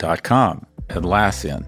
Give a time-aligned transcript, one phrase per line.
[0.00, 0.66] N.com.
[0.88, 1.66] Atlassian.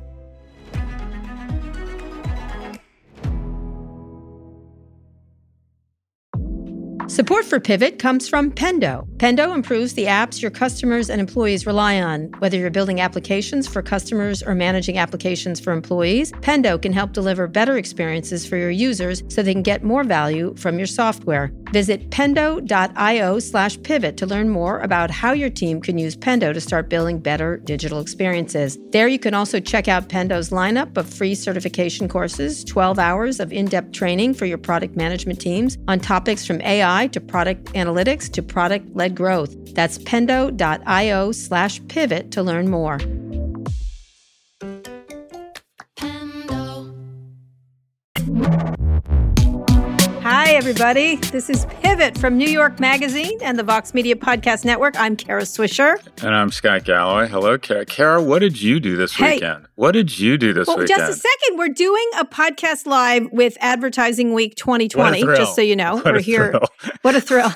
[7.09, 9.09] Support for Pivot comes from Pendo.
[9.16, 12.27] Pendo improves the apps your customers and employees rely on.
[12.38, 17.48] Whether you're building applications for customers or managing applications for employees, Pendo can help deliver
[17.48, 21.51] better experiences for your users so they can get more value from your software.
[21.72, 26.60] Visit pendo.io slash pivot to learn more about how your team can use Pendo to
[26.60, 28.79] start building better digital experiences.
[28.90, 33.52] There you can also check out Pendo's lineup of free certification courses, 12 hours of
[33.52, 38.43] in-depth training for your product management teams on topics from AI to product analytics to
[38.43, 39.54] product led growth.
[39.74, 42.98] That's pendo.io slash pivot to learn more.
[50.49, 51.16] Hi, everybody.
[51.16, 54.99] This is Pivot from New York Magazine and the Vox Media Podcast Network.
[54.99, 55.99] I'm Kara Swisher.
[56.24, 57.29] And I'm Scott Galloway.
[57.29, 57.85] Hello, Kara.
[57.85, 59.35] Kara, what did you do this Hey.
[59.35, 59.66] weekend?
[59.74, 61.01] What did you do this Well, weekend?
[61.01, 61.59] just a second.
[61.59, 65.97] We're doing a podcast live with Advertising Week 2020, What a just so you know.
[65.97, 66.53] What We're here.
[66.53, 66.69] thrill.
[67.03, 67.53] What a thrill.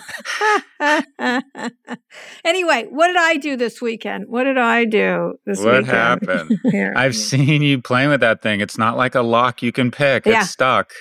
[2.44, 4.26] anyway, what did I do this weekend?
[4.28, 5.86] What did I do this What weekend?
[5.86, 6.60] happened?
[6.94, 8.60] I've seen you playing with that thing.
[8.60, 10.26] It's not like a lock you can pick.
[10.26, 10.42] Yeah.
[10.42, 10.92] It's stuck.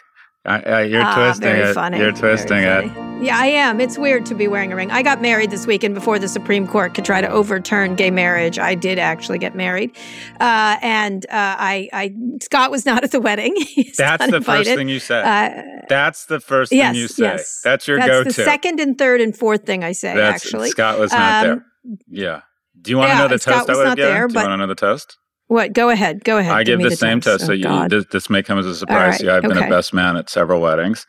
[0.43, 1.73] I, I, you're Ah, twisting very it.
[1.75, 1.97] Funny.
[1.99, 2.91] You're very twisting it.
[2.93, 3.25] funny.
[3.27, 3.79] Yeah, I am.
[3.79, 4.89] It's weird to be wearing a ring.
[4.89, 8.57] I got married this weekend before the Supreme Court could try to overturn gay marriage.
[8.57, 9.95] I did actually get married,
[10.39, 13.53] uh, and uh, I, I Scott was not at the wedding.
[13.97, 15.23] That's the first thing you said.
[15.23, 17.23] Uh, That's the first yes, thing you say.
[17.25, 17.61] yes.
[17.63, 18.29] That's your That's go-to.
[18.29, 20.15] the second and third and fourth thing I say.
[20.15, 21.97] That's, actually, Scott was not Um, there.
[22.09, 22.41] Yeah.
[22.81, 24.13] Do you want to yeah, know the Scott toast I was would have not given?
[24.15, 25.17] there, Do you want to know the toast?
[25.51, 25.73] What?
[25.73, 26.23] Go ahead.
[26.23, 26.53] Go ahead.
[26.53, 27.43] I give me the, same toast.
[27.43, 29.93] Oh, so you, this, this may come as a surprise right, I've been a best
[29.93, 31.05] man at several weddings.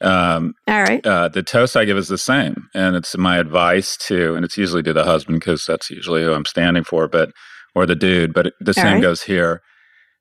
[0.00, 1.04] Um, All right.
[1.04, 4.56] uh, the toast I give is the same, and it's my advice to, and it's
[4.56, 7.30] usually to the husband because that's usually who I'm standing for, but
[7.74, 8.32] or the dude.
[8.32, 9.02] But it, the All same right.
[9.02, 9.60] goes here.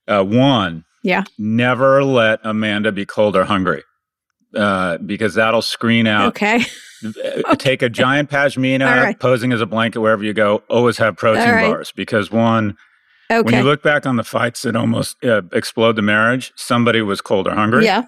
[0.10, 1.24] Uh, one, Yeah.
[1.40, 3.84] never let Amanda be cold or hungry,
[4.54, 6.28] uh, because that'll screen out.
[6.30, 6.66] Okay.
[7.46, 9.20] Uh, Take a giant pashmina, right.
[9.20, 10.64] posing as a blanket wherever you go.
[10.70, 11.70] Always have protein right.
[11.70, 12.78] bars because one,
[13.42, 17.22] when you look back on the fights that almost uh, explode the marriage, somebody was
[17.22, 17.86] cold or hungry.
[17.86, 18.04] yeah.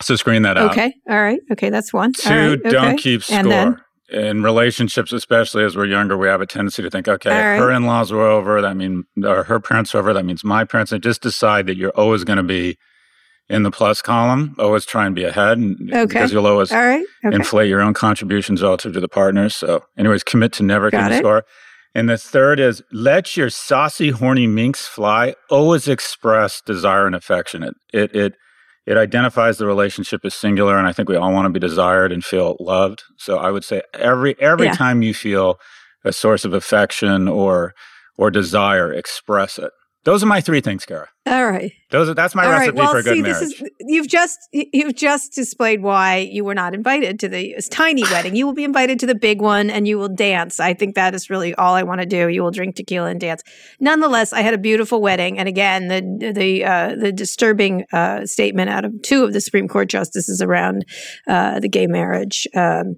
[0.00, 0.70] So screen that out.
[0.72, 0.94] Okay.
[1.08, 1.40] All right.
[1.52, 1.70] Okay.
[1.70, 2.12] That's one.
[2.12, 2.96] Two, don't okay.
[2.96, 3.38] keep score.
[3.38, 3.76] And then?
[4.12, 7.58] in relationships, especially as we're younger, we have a tendency to think, okay, right.
[7.58, 8.60] her in-laws were over.
[8.60, 10.12] That means, or her parents were over.
[10.12, 10.92] That means my parents.
[10.92, 12.76] And just decide that you're always going to be
[13.48, 14.54] in the plus column.
[14.58, 16.04] Always try and be ahead, and, Okay.
[16.04, 17.04] because you'll always All right.
[17.24, 17.34] Okay.
[17.34, 19.56] inflate your own contributions relative to the partners.
[19.56, 21.44] So, anyways, commit to never keep score.
[21.94, 25.34] And the third is let your saucy, horny minx fly.
[25.50, 27.62] Always express desire and affection.
[27.62, 28.34] It it it,
[28.86, 32.10] it identifies the relationship as singular, and I think we all want to be desired
[32.10, 33.02] and feel loved.
[33.18, 34.72] So I would say every every Yeah.
[34.74, 35.58] time you feel
[36.04, 37.74] a source of affection or
[38.16, 39.70] or desire, express it.
[40.04, 41.08] Those are my three things, Kara.
[41.26, 41.70] All right.
[41.90, 42.60] Those are that's my All right.
[42.60, 43.40] recipe Well, for a good see, marriage.
[43.50, 48.02] this is you've just you've just displayed why you were not invited to the tiny
[48.10, 48.34] wedding.
[48.34, 50.58] You will be invited to the big one, and you will dance.
[50.58, 52.28] I think that is really all I want to do.
[52.28, 53.44] You will drink tequila and dance.
[53.78, 58.70] Nonetheless, I had a beautiful wedding, and again, the the uh, the disturbing uh, statement
[58.70, 60.84] out of two of the Supreme Court justices around
[61.28, 62.48] uh, the gay marriage.
[62.56, 62.96] Um,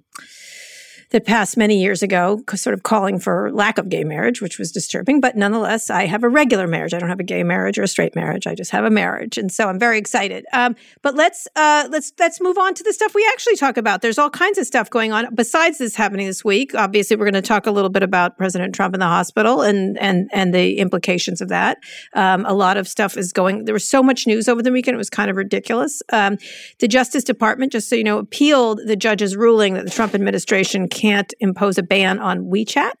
[1.11, 4.71] that passed many years ago, sort of calling for lack of gay marriage, which was
[4.71, 5.21] disturbing.
[5.21, 6.93] But nonetheless, I have a regular marriage.
[6.93, 8.47] I don't have a gay marriage or a straight marriage.
[8.47, 10.45] I just have a marriage, and so I'm very excited.
[10.53, 14.01] Um, but let's uh, let's let's move on to the stuff we actually talk about.
[14.01, 16.73] There's all kinds of stuff going on besides this happening this week.
[16.75, 19.97] Obviously, we're going to talk a little bit about President Trump in the hospital and
[19.99, 21.77] and and the implications of that.
[22.13, 23.65] Um, a lot of stuff is going.
[23.65, 26.01] There was so much news over the weekend; it was kind of ridiculous.
[26.11, 26.37] Um,
[26.79, 30.87] the Justice Department, just so you know, appealed the judge's ruling that the Trump administration
[30.95, 32.93] can't impose a ban on WeChat.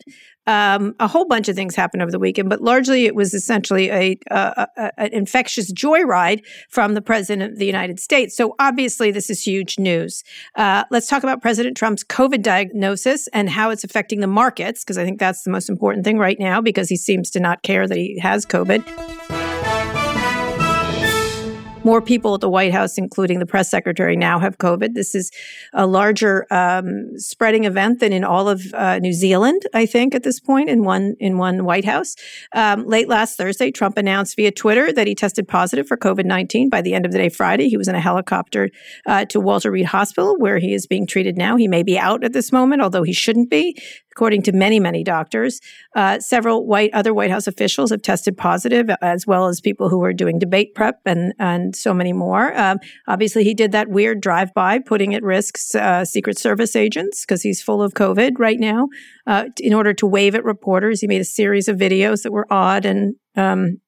[0.47, 3.89] Um, a whole bunch of things happened over the weekend, but largely it was essentially
[3.89, 8.37] a, a, a an infectious joyride from the president of the United States.
[8.37, 10.23] So obviously, this is huge news.
[10.55, 14.99] Uh, let's talk about President Trump's COVID diagnosis and how it's affecting the markets, because
[14.99, 17.87] I think that's the most important thing right now, because he seems to not care
[17.87, 19.44] that he has COVID.
[21.85, 24.95] More people at the White House, including the press secretary, now have COVID.
[24.95, 25.31] This is
[25.71, 30.23] a larger um, spreading event than in all of uh, New Zealand, I think, at
[30.23, 32.15] this point in one in one White House.
[32.53, 36.69] Um, late last Thursday, Trump announced via Twitter that he tested positive for COVID nineteen.
[36.69, 38.71] By the end of the day, Friday, he was in a helicopter
[39.05, 41.55] uh, to Walter Reed Hospital, where he is being treated now.
[41.55, 43.79] He may be out at this moment, although he shouldn't be
[44.15, 45.59] according to many, many doctors.
[45.93, 49.99] Uh, several white other White House officials have tested positive, as well as people who
[49.99, 52.57] were doing debate prep and and so many more.
[52.57, 57.25] Um, obviously, he did that weird drive by, putting at risk uh, Secret Service agents
[57.25, 58.87] because he's full of COVID right now.
[59.27, 62.47] Uh, in order to wave at reporters, he made a series of videos that were
[62.49, 63.81] odd and um,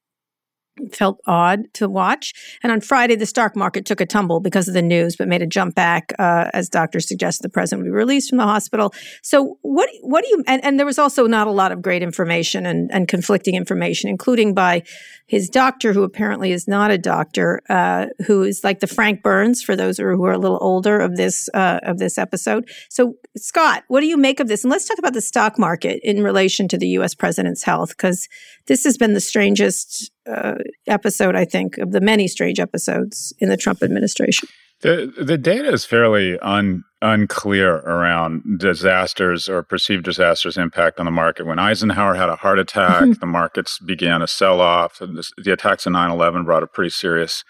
[0.92, 2.32] felt odd to watch.
[2.62, 5.42] And on Friday, the stock market took a tumble because of the news, but made
[5.42, 8.92] a jump back uh, as doctors suggested the president would be released from the hospital.
[9.22, 10.44] So, what what do you?
[10.46, 14.10] And, and there was also not a lot of great information and, and conflicting information,
[14.10, 14.82] including by
[15.26, 19.62] his doctor, who apparently is not a doctor, uh, who is like the Frank Burns
[19.62, 22.68] for those who are a little older of this uh, of this episode.
[22.88, 24.64] So, Scott, what do you make of this?
[24.64, 27.14] And let's talk about the stock market in relation to the U.S.
[27.14, 28.28] president's health, because
[28.66, 30.54] this has been the strangest uh,
[30.86, 34.48] episode, I think, of the many strange episodes in the Trump administration.
[34.80, 41.10] The the data is fairly un, unclear around disasters or perceived disasters' impact on the
[41.10, 41.46] market.
[41.46, 43.12] When Eisenhower had a heart attack, mm-hmm.
[43.20, 44.98] the markets began to sell off.
[44.98, 47.42] The, the attacks of 9-11 brought a pretty serious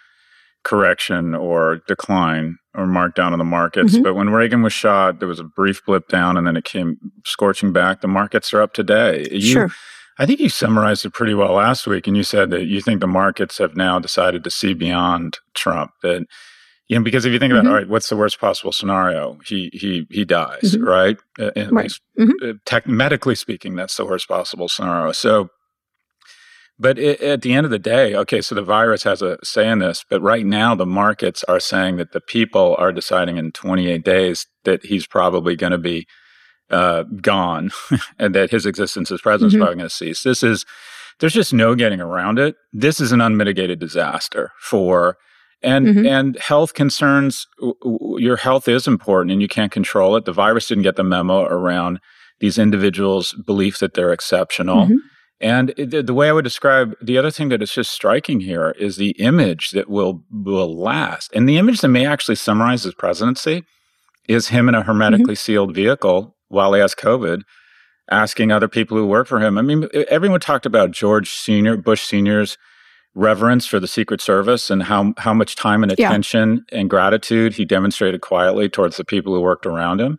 [0.65, 3.95] correction or decline or markdown in the markets.
[3.95, 4.03] Mm-hmm.
[4.03, 6.97] But when Reagan was shot, there was a brief blip down and then it came
[7.25, 8.01] scorching back.
[8.01, 9.29] The markets are up today.
[9.31, 9.71] You, sure.
[10.19, 13.01] I think you summarized it pretty well last week, and you said that you think
[13.01, 15.93] the markets have now decided to see beyond Trump.
[16.03, 16.27] That
[16.89, 17.73] you know, because if you think about, mm-hmm.
[17.73, 19.39] all right, what's the worst possible scenario?
[19.47, 20.85] He he he dies, mm-hmm.
[20.85, 21.17] right?
[21.39, 21.85] At right.
[21.85, 22.51] Least, mm-hmm.
[22.51, 25.13] Uh, tech, medically speaking, that's the worst possible scenario.
[25.13, 25.51] So,
[26.79, 29.69] but it, at the end of the day, okay, so the virus has a say
[29.69, 33.53] in this, but right now the markets are saying that the people are deciding in
[33.53, 36.07] 28 days that he's probably going to be
[36.71, 37.71] uh, gone,
[38.19, 39.63] and that his existence as president is mm-hmm.
[39.63, 40.23] probably going to cease.
[40.23, 40.65] This is
[41.21, 42.57] there's just no getting around it.
[42.73, 45.17] This is an unmitigated disaster for
[45.63, 46.07] and mm-hmm.
[46.07, 47.47] and health concerns
[48.17, 51.43] your health is important and you can't control it the virus didn't get the memo
[51.45, 52.01] around
[52.41, 54.97] these individuals belief that they're exceptional mm-hmm.
[55.41, 58.71] and the, the, way i would describe the other thing that is just striking here
[58.79, 62.95] is the image that will will last and the image that may actually summarize his
[62.95, 63.65] presidency
[64.29, 65.35] is him in a hermetically mm-hmm.
[65.35, 67.43] sealed vehicle while he has covid
[68.11, 72.03] asking other people who work for him i mean everyone talked about george senior bush
[72.03, 72.57] senior's
[73.19, 76.79] reverence for the Secret Service and how how much time and attention yeah.
[76.79, 80.19] and gratitude he demonstrated quietly towards the people who worked around him.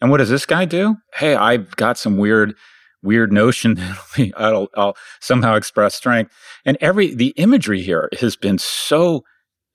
[0.00, 0.96] And what does this guy do?
[1.14, 2.54] Hey, I've got some weird
[3.02, 3.74] weird notion
[4.16, 6.32] that I'll, I'll somehow express strength.
[6.64, 9.24] And every the imagery here has been so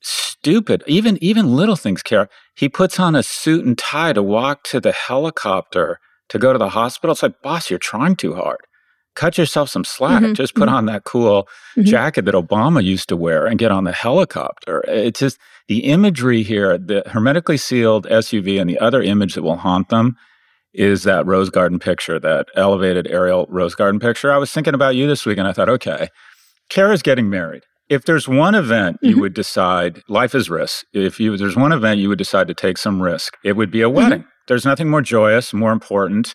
[0.03, 0.83] stupid.
[0.88, 2.29] Even even little things care.
[2.55, 6.59] He puts on a suit and tie to walk to the helicopter to go to
[6.59, 7.13] the hospital.
[7.13, 8.59] It's like, boss, you're trying too hard
[9.15, 10.23] cut yourself some slack.
[10.23, 10.75] Mm-hmm, just put mm-hmm.
[10.75, 11.83] on that cool mm-hmm.
[11.83, 14.83] jacket that Obama used to wear and get on the helicopter.
[14.88, 19.57] It's just the imagery here, the hermetically sealed SUV, and the other image that will
[19.57, 20.15] haunt them
[20.73, 24.31] is that rose garden picture, that elevated aerial rose garden picture.
[24.31, 26.09] I was thinking about you this week and I thought, okay,
[26.69, 27.63] Kara's getting married.
[27.94, 29.22] If there's one event you mm-hmm.
[29.22, 30.86] would decide, life is risk.
[30.94, 33.81] If you, there's one event you would decide to take some risk, it would be
[33.81, 34.22] a wedding.
[34.22, 34.48] Mm-hmm.
[34.48, 36.33] There's nothing more joyous, more important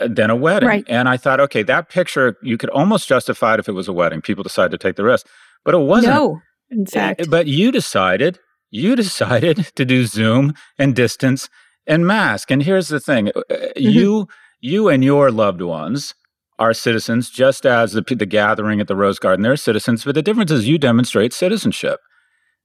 [0.00, 0.68] uh, than a wedding.
[0.68, 0.84] Right.
[0.86, 3.92] And I thought, okay, that picture, you could almost justify it if it was a
[3.92, 4.22] wedding.
[4.22, 5.26] People decided to take the risk,
[5.64, 6.14] but it wasn't.
[6.14, 6.40] No,
[6.70, 7.30] in eh, fact.
[7.30, 8.38] But you decided,
[8.70, 11.48] you decided to do Zoom and distance
[11.84, 12.52] and mask.
[12.52, 13.80] And here's the thing uh, mm-hmm.
[13.80, 14.28] you,
[14.60, 16.14] you and your loved ones
[16.58, 20.22] are citizens, just as the, the gathering at the Rose Garden, they're citizens, but the
[20.22, 22.00] difference is you demonstrate citizenship.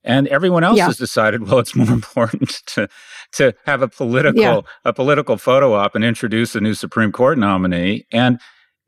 [0.03, 0.88] And everyone else yeah.
[0.88, 2.88] has decided, well, it's more important to
[3.33, 4.62] to have a political yeah.
[4.83, 8.05] a political photo op and introduce a new Supreme Court nominee.
[8.12, 8.39] And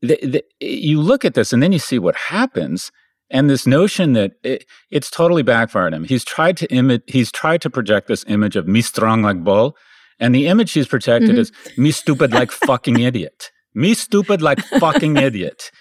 [0.02, 2.92] the, the, you look at this, and then you see what happens.
[3.30, 6.04] And this notion that it, it's totally backfired him.
[6.04, 9.78] He's tried to imi- He's tried to project this image of me strong like bull,
[10.20, 11.40] and the image he's projected mm-hmm.
[11.40, 13.52] is me stupid like fucking idiot.
[13.76, 15.72] Me stupid like fucking idiot.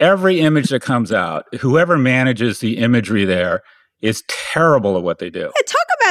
[0.00, 3.62] Every image that comes out, whoever manages the imagery there
[4.00, 5.40] is terrible at what they do.
[5.40, 5.62] Yeah,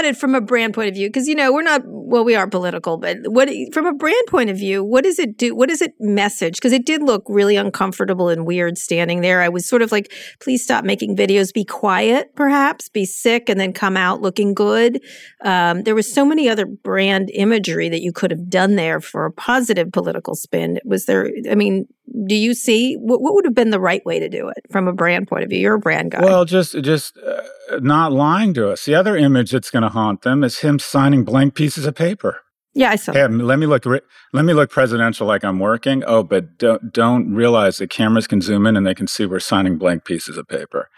[0.05, 2.48] it from a brand point of view, because you know we're not well, we are
[2.48, 5.55] political, but what from a brand point of view, what does it do?
[5.55, 6.55] What does it message?
[6.55, 9.41] Because it did look really uncomfortable and weird standing there.
[9.41, 11.53] I was sort of like, please stop making videos.
[11.53, 12.89] Be quiet, perhaps.
[12.89, 15.01] Be sick, and then come out looking good.
[15.43, 19.25] Um, there was so many other brand imagery that you could have done there for
[19.25, 20.79] a positive political spin.
[20.84, 21.31] Was there?
[21.50, 21.88] I mean,
[22.27, 24.88] do you see what, what would have been the right way to do it from
[24.88, 25.60] a brand point of view?
[25.60, 26.22] You're a brand guy.
[26.22, 27.18] Well, just just.
[27.18, 27.41] Uh,
[27.80, 28.86] not lying to us.
[28.86, 32.41] The other image that's going to haunt them is him signing blank pieces of paper.
[32.74, 33.12] Yeah, I saw.
[33.12, 33.86] Hey, let me look.
[33.86, 36.03] Let me look presidential, like I'm working.
[36.08, 39.39] Oh, but don't don't realize the cameras can zoom in and they can see we're
[39.39, 40.89] signing blank pieces of paper.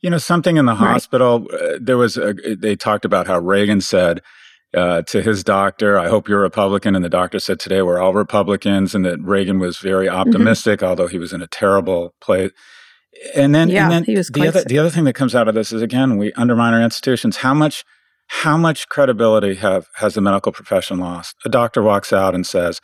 [0.00, 0.92] You know, something in the right.
[0.92, 1.46] hospital.
[1.52, 2.16] Uh, there was.
[2.16, 4.22] A, they talked about how Reagan said
[4.74, 8.12] uh, to his doctor, "I hope you're Republican," and the doctor said, "Today we're all
[8.12, 10.16] Republicans," and that Reagan was very mm-hmm.
[10.16, 10.88] optimistic, mm-hmm.
[10.88, 12.50] although he was in a terrible place.
[13.34, 15.48] And then, yeah, and then he was the other, the other thing that comes out
[15.48, 17.38] of this is again, we undermine our institutions.
[17.38, 17.84] How much
[18.28, 21.34] how much credibility have has the medical profession lost?
[21.44, 22.80] A doctor walks out and says,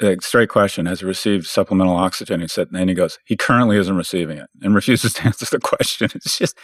[0.00, 2.40] a straight question, has he received supplemental oxygen?
[2.40, 5.60] He said, and he goes, he currently isn't receiving it and refuses to answer the
[5.60, 6.08] question.
[6.14, 6.56] It's just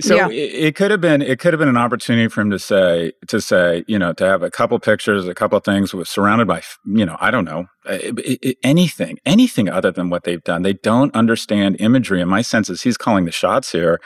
[0.00, 0.28] so yeah.
[0.28, 3.12] it, it, could have been it could have been an opportunity for him to say
[3.26, 6.62] to say you know to have a couple pictures a couple things with surrounded by
[6.84, 10.62] you know I don't know eh, eh, eh, anything anything other than what they've done.
[10.62, 12.20] They don't understand imagery.
[12.20, 14.00] In my sense is he's calling the shots here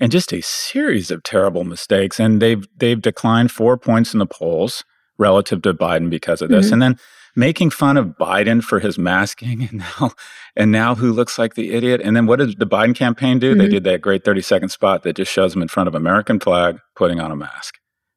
[0.00, 2.18] and just a series of terrible mistakes.
[2.18, 4.82] And they've they've declined four points in the polls
[5.18, 6.66] relative to Biden because of this.
[6.66, 6.72] Mm-hmm.
[6.72, 6.98] And then
[7.40, 10.12] making fun of Biden for his masking and now
[10.54, 12.00] and now who looks like the idiot.
[12.04, 13.50] And then what did the Biden campaign do?
[13.50, 13.58] Mm-hmm.
[13.58, 16.38] They did that great 30 second spot that just shows him in front of American
[16.38, 17.74] flag putting on a mask.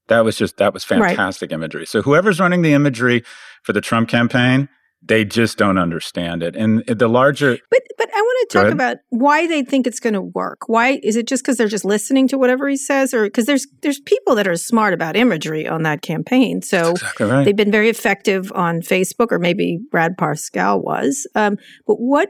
[0.10, 1.56] That was just that was fantastic right.
[1.56, 1.86] imagery.
[1.88, 3.24] So whoever's running the imagery
[3.64, 4.68] for the Trump campaign,
[5.06, 6.56] they just don't understand it.
[6.56, 10.14] And the larger But but I want to talk about why they think it's going
[10.14, 10.68] to work.
[10.68, 13.68] Why is it just cuz they're just listening to whatever he says or cuz there's
[13.82, 16.62] there's people that are smart about imagery on that campaign.
[16.62, 17.44] So exactly right.
[17.44, 21.28] they've been very effective on Facebook or maybe Brad Parscale was.
[21.36, 22.30] Um, but what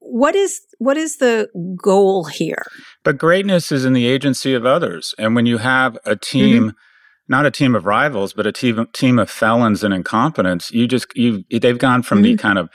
[0.00, 1.48] what is what is the
[1.82, 2.64] goal here?
[3.04, 5.14] But greatness is in the agency of others.
[5.18, 6.78] And when you have a team mm-hmm
[7.28, 10.70] not a team of rivals, but a team team of felons and incompetents.
[10.72, 12.32] You just you they've gone from mm-hmm.
[12.32, 12.70] the kind of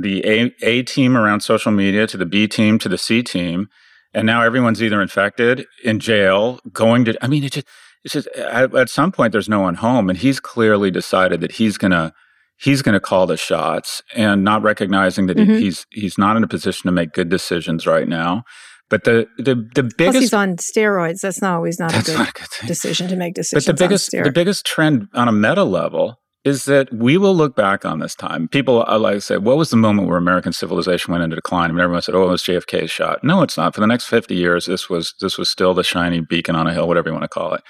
[0.00, 3.68] the A, A team around social media to the B team to the C team,
[4.14, 7.16] and now everyone's either infected, in jail, going to.
[7.22, 7.66] I mean, it just
[8.04, 11.52] it's just at, at some point there's no one home, and he's clearly decided that
[11.52, 12.12] he's gonna
[12.56, 15.54] he's going to call the shots and not recognizing that mm-hmm.
[15.54, 18.44] he's he's not in a position to make good decisions right now
[18.90, 21.20] but the the the biggest Plus he's on steroids.
[21.20, 23.66] That's not always not a good, not a good decision to make decisions.
[23.66, 27.54] But the biggest the biggest trend on a meta level is that we will look
[27.54, 28.48] back on this time.
[28.48, 31.36] People uh, I like to say, what was the moment where American civilization went into
[31.36, 31.70] decline?
[31.70, 33.74] And everyone said, "Oh, it was JFK's shot." No, it's not.
[33.74, 36.72] For the next fifty years, this was this was still the shiny beacon on a
[36.72, 37.62] hill, whatever you want to call it.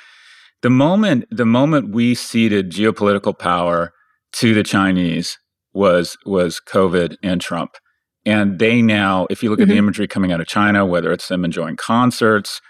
[0.62, 3.92] The moment the moment we ceded geopolitical power
[4.34, 5.38] to the Chinese
[5.72, 7.72] was was COVID and Trump.
[8.24, 9.62] And they now, if you look mm-hmm.
[9.62, 9.78] at the mm-hmm.
[9.78, 12.60] imagery coming out of China, whether it's them enjoying concerts,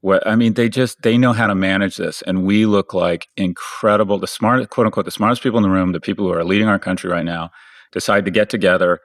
[0.00, 3.28] what I mean, they just they know how to manage this, and we look like
[3.36, 6.44] incredible, the smart, quote unquote, the smartest people in the room, the people who are
[6.44, 7.50] leading our country right now,
[7.92, 9.00] decide to get together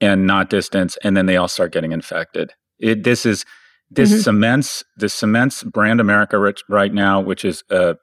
[0.00, 2.52] and not distance, and then they all start getting infected.
[2.80, 3.44] It, this is
[3.90, 4.20] this mm-hmm.
[4.20, 7.94] cements this cements brand America right now, which is uh,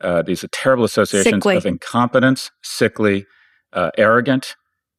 [0.00, 1.56] uh, these terrible associations sickly.
[1.56, 3.24] of incompetence, sickly,
[3.72, 4.56] uh, arrogant,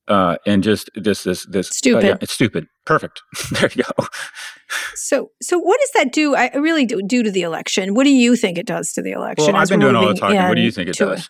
[0.07, 2.03] uh, and just this this this stupid.
[2.03, 2.67] Uh, yeah, it's stupid.
[2.85, 3.21] Perfect.
[3.51, 4.05] there you go.
[4.95, 6.35] So so what does that do?
[6.35, 7.93] I really do, do to the election.
[7.93, 9.53] What do you think it does to the election?
[9.53, 10.37] Well, I've been doing all the talking.
[10.37, 11.29] What do you think it does?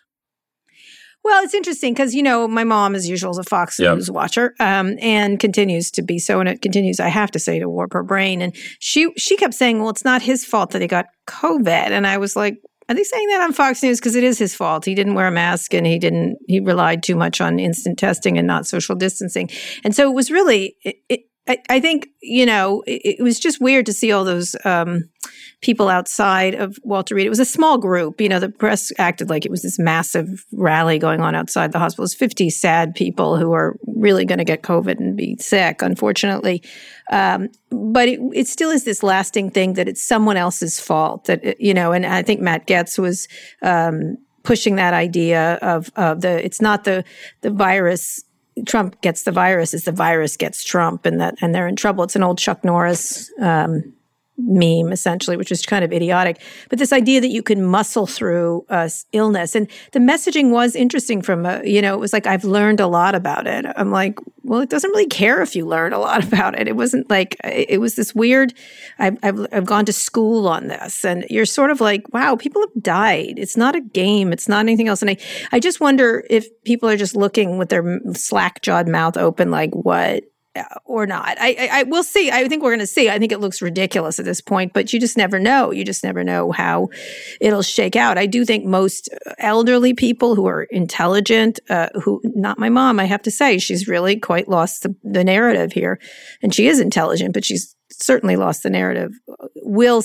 [1.23, 3.95] Well, it's interesting because you know my mom, as usual, is a Fox yep.
[3.95, 6.39] News watcher, um, and continues to be so.
[6.39, 8.43] And it continues, I have to say, to warp her brain.
[8.43, 12.05] And she she kept saying, "Well, it's not his fault that he got COVID," and
[12.05, 13.99] I was like, are they saying that on Fox News?
[13.99, 14.85] Because it is his fault.
[14.85, 18.37] He didn't wear a mask and he didn't, he relied too much on instant testing
[18.37, 19.49] and not social distancing.
[19.83, 23.39] And so it was really, it, it, I, I, think, you know, it, it, was
[23.39, 25.03] just weird to see all those um,
[25.61, 27.27] people outside of Walter Reed.
[27.27, 28.19] It was a small group.
[28.19, 31.79] You know, the press acted like it was this massive rally going on outside the
[31.79, 32.03] hospital.
[32.03, 35.81] It was 50 sad people who are really going to get COVID and be sick,
[35.81, 36.63] unfortunately.
[37.11, 41.61] Um, but it, it, still is this lasting thing that it's someone else's fault that,
[41.61, 43.27] you know, and I think Matt Gaetz was,
[43.61, 47.03] um, pushing that idea of, of the, it's not the,
[47.41, 48.23] the virus
[48.65, 52.03] Trump gets the virus is the virus gets Trump and that and they're in trouble.
[52.03, 53.93] It's an old Chuck Norris um,
[54.37, 58.65] meme essentially which is kind of idiotic but this idea that you can muscle through
[58.69, 59.55] uh, illness.
[59.55, 62.87] And the messaging was interesting from a, you know it was like i've learned a
[62.87, 63.65] lot about it.
[63.75, 66.67] I'm like well it doesn't really care if you learn a lot about it.
[66.67, 68.53] It wasn't like it was this weird
[68.99, 71.03] I've, I've, I've gone to school on this.
[71.03, 73.35] And you're sort of like wow people have died.
[73.37, 74.31] It's not a game.
[74.31, 75.01] It's not anything else.
[75.01, 75.17] And i,
[75.51, 79.73] I just wonder if people are just looking with their slack jawed mouth open like
[79.73, 80.23] what
[80.85, 81.37] or not.
[81.39, 82.31] I, I, I will see.
[82.31, 83.09] I think we're going to see.
[83.09, 85.71] I think it looks ridiculous at this point, but you just never know.
[85.71, 86.89] You just never know how
[87.41, 88.17] it'll shake out.
[88.17, 93.05] I do think most elderly people who are intelligent, uh, who not my mom, I
[93.05, 95.99] have to say, she's really quite lost the, the narrative here,
[96.41, 99.11] and she is intelligent, but she's certainly lost the narrative
[99.65, 100.03] will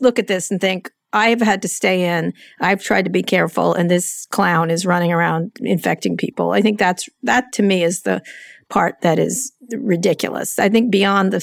[0.00, 2.34] look at this and think, I've had to stay in.
[2.60, 6.50] I've tried to be careful, and this clown is running around infecting people.
[6.50, 8.22] I think that's that to me is the
[8.68, 10.58] part that is ridiculous.
[10.58, 11.38] I think beyond the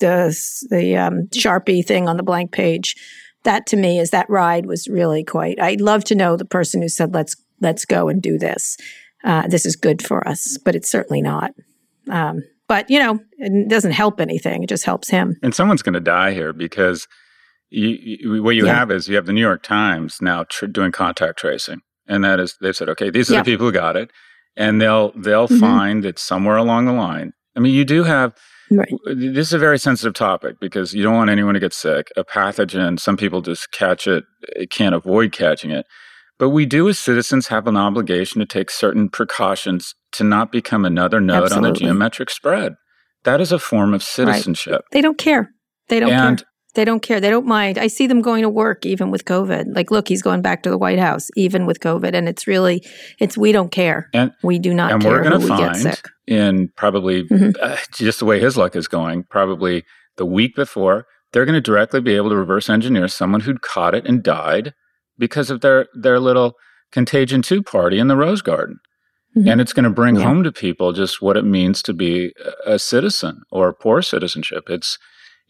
[0.00, 2.96] the the um, sharpie thing on the blank page,
[3.44, 5.60] that to me is that ride was really quite.
[5.60, 8.76] I'd love to know the person who said let's let's go and do this.
[9.24, 11.52] Uh, this is good for us, but it's certainly not.
[12.08, 14.62] Um, but you know, it doesn't help anything.
[14.62, 15.36] It just helps him.
[15.42, 17.08] And someone's going to die here because
[17.70, 18.74] you, you, what you yeah.
[18.74, 22.40] have is you have the New York Times now tr- doing contact tracing, and that
[22.40, 23.42] is they've said, okay, these are yeah.
[23.42, 24.10] the people who got it,
[24.56, 25.60] and they'll they'll mm-hmm.
[25.60, 27.32] find it somewhere along the line.
[27.58, 28.34] I mean, you do have.
[28.70, 28.92] Right.
[29.06, 32.12] This is a very sensitive topic because you don't want anyone to get sick.
[32.16, 35.86] A pathogen, some people just catch it, it can't avoid catching it.
[36.38, 40.84] But we do, as citizens, have an obligation to take certain precautions to not become
[40.84, 41.68] another node Absolutely.
[41.68, 42.74] on the geometric spread.
[43.24, 44.72] That is a form of citizenship.
[44.72, 44.82] Right.
[44.92, 45.50] They don't care.
[45.88, 46.46] They don't and, care.
[46.74, 47.20] They don't care.
[47.20, 47.78] They don't mind.
[47.78, 49.74] I see them going to work even with COVID.
[49.74, 52.84] Like, look, he's going back to the White House even with COVID, and it's really,
[53.18, 54.10] it's we don't care.
[54.12, 54.92] And we do not.
[54.92, 55.98] And care we're going to find
[56.28, 57.50] in probably mm-hmm.
[57.60, 59.84] uh, just the way his luck is going, probably
[60.16, 63.94] the week before, they're going to directly be able to reverse engineer someone who'd caught
[63.94, 64.74] it and died
[65.18, 66.54] because of their their little
[66.92, 68.78] contagion two party in the Rose Garden.
[69.36, 69.48] Mm-hmm.
[69.48, 70.24] And it's going to bring yeah.
[70.24, 72.32] home to people just what it means to be
[72.64, 74.64] a citizen or poor citizenship.
[74.68, 74.98] It's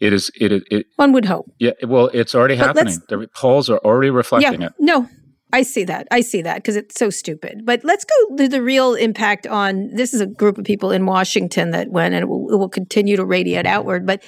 [0.00, 1.50] it is it, it, it one would hope.
[1.58, 2.99] Yeah, well, it's already but happening.
[3.08, 4.73] The polls are already reflecting yeah, it.
[4.78, 5.08] No,
[5.50, 6.06] I see that.
[6.10, 7.64] I see that because it's so stupid.
[7.64, 11.06] But let's go to the real impact on this is a group of people in
[11.06, 14.04] Washington that went and it will, it will continue to radiate outward.
[14.04, 14.22] But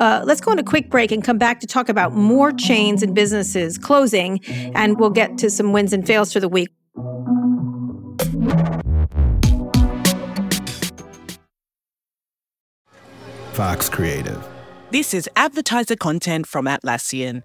[0.00, 3.04] uh, let's go on a quick break and come back to talk about more chains
[3.04, 4.40] and businesses closing.
[4.74, 6.70] And we'll get to some wins and fails for the week.
[13.52, 14.44] Vox Creative.
[14.90, 17.44] This is advertiser content from Atlassian.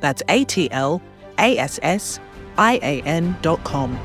[0.00, 1.00] That's A T L
[1.38, 2.20] A S S
[2.58, 3.98] I A N dot com.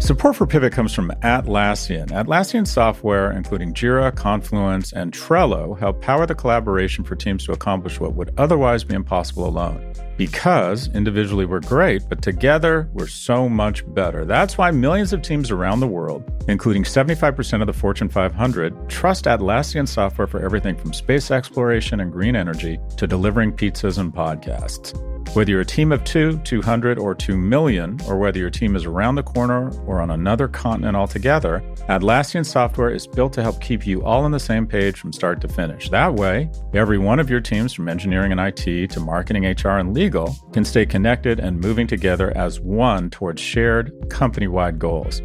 [0.00, 2.08] Support for Pivot comes from Atlassian.
[2.08, 7.98] Atlassian software, including Jira, Confluence, and Trello, help power the collaboration for teams to accomplish
[8.00, 9.94] what would otherwise be impossible alone.
[10.16, 14.24] Because individually we're great, but together we're so much better.
[14.24, 19.24] That's why millions of teams around the world, including 75% of the Fortune 500, trust
[19.24, 24.94] Atlassian software for everything from space exploration and green energy to delivering pizzas and podcasts.
[25.34, 28.84] Whether you're a team of two, 200, or 2 million, or whether your team is
[28.84, 33.84] around the corner or on another continent altogether, Atlassian software is built to help keep
[33.84, 35.88] you all on the same page from start to finish.
[35.88, 39.92] That way, every one of your teams from engineering and IT to marketing, HR, and
[39.92, 40.03] legal
[40.52, 45.20] can stay connected and moving together as one towards shared company wide goals.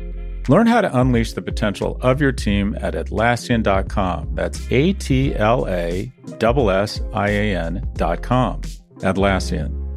[0.47, 4.33] Learn how to unleash the potential of your team at Atlassian.com.
[4.33, 8.61] That's A T L A S S I A N.com.
[9.01, 9.88] Atlassian.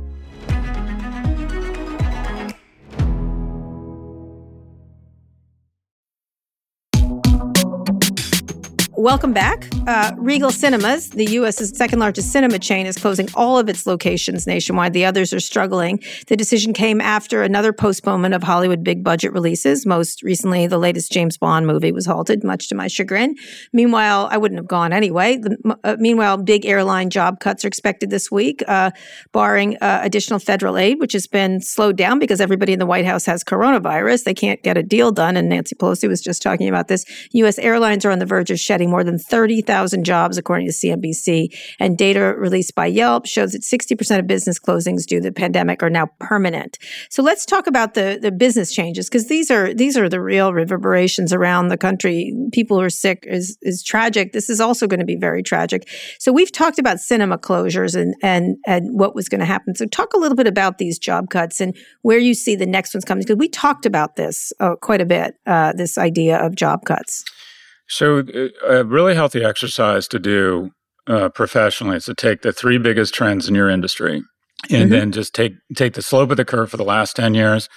[9.03, 9.69] Welcome back.
[9.89, 14.47] Uh, Regal Cinemas, the U.S.'s second largest cinema chain, is closing all of its locations
[14.47, 14.93] nationwide.
[14.93, 15.99] The others are struggling.
[16.29, 19.85] The decision came after another postponement of Hollywood big budget releases.
[19.85, 23.35] Most recently, the latest James Bond movie was halted, much to my chagrin.
[23.73, 25.37] Meanwhile, I wouldn't have gone anyway.
[25.37, 28.93] The, uh, meanwhile, big airline job cuts are expected this week, uh,
[29.33, 33.05] barring uh, additional federal aid, which has been slowed down because everybody in the White
[33.05, 34.23] House has coronavirus.
[34.23, 35.37] They can't get a deal done.
[35.37, 37.05] And Nancy Pelosi was just talking about this.
[37.33, 37.59] U.S.
[37.59, 41.49] airlines are on the verge of shedding more than 30,000 jobs, according to CNBC.
[41.81, 45.83] And data released by Yelp shows that 60% of business closings due to the pandemic
[45.83, 46.79] are now permanent.
[47.11, 50.53] So let's talk about the, the business changes because these are these are the real
[50.53, 52.33] reverberations around the country.
[52.53, 54.33] People who are sick is is tragic.
[54.33, 55.89] This is also going to be very tragic.
[56.19, 59.75] So we've talked about cinema closures and and and what was going to happen.
[59.75, 62.95] So talk a little bit about these job cuts and where you see the next
[62.95, 65.37] ones coming because we talked about this uh, quite a bit.
[65.47, 67.25] Uh, this idea of job cuts.
[67.89, 70.71] So, uh, a really healthy exercise to do
[71.07, 74.23] uh, professionally is to take the three biggest trends in your industry
[74.71, 74.91] and mm-hmm.
[74.91, 77.69] then just take take the slope of the curve for the last 10 years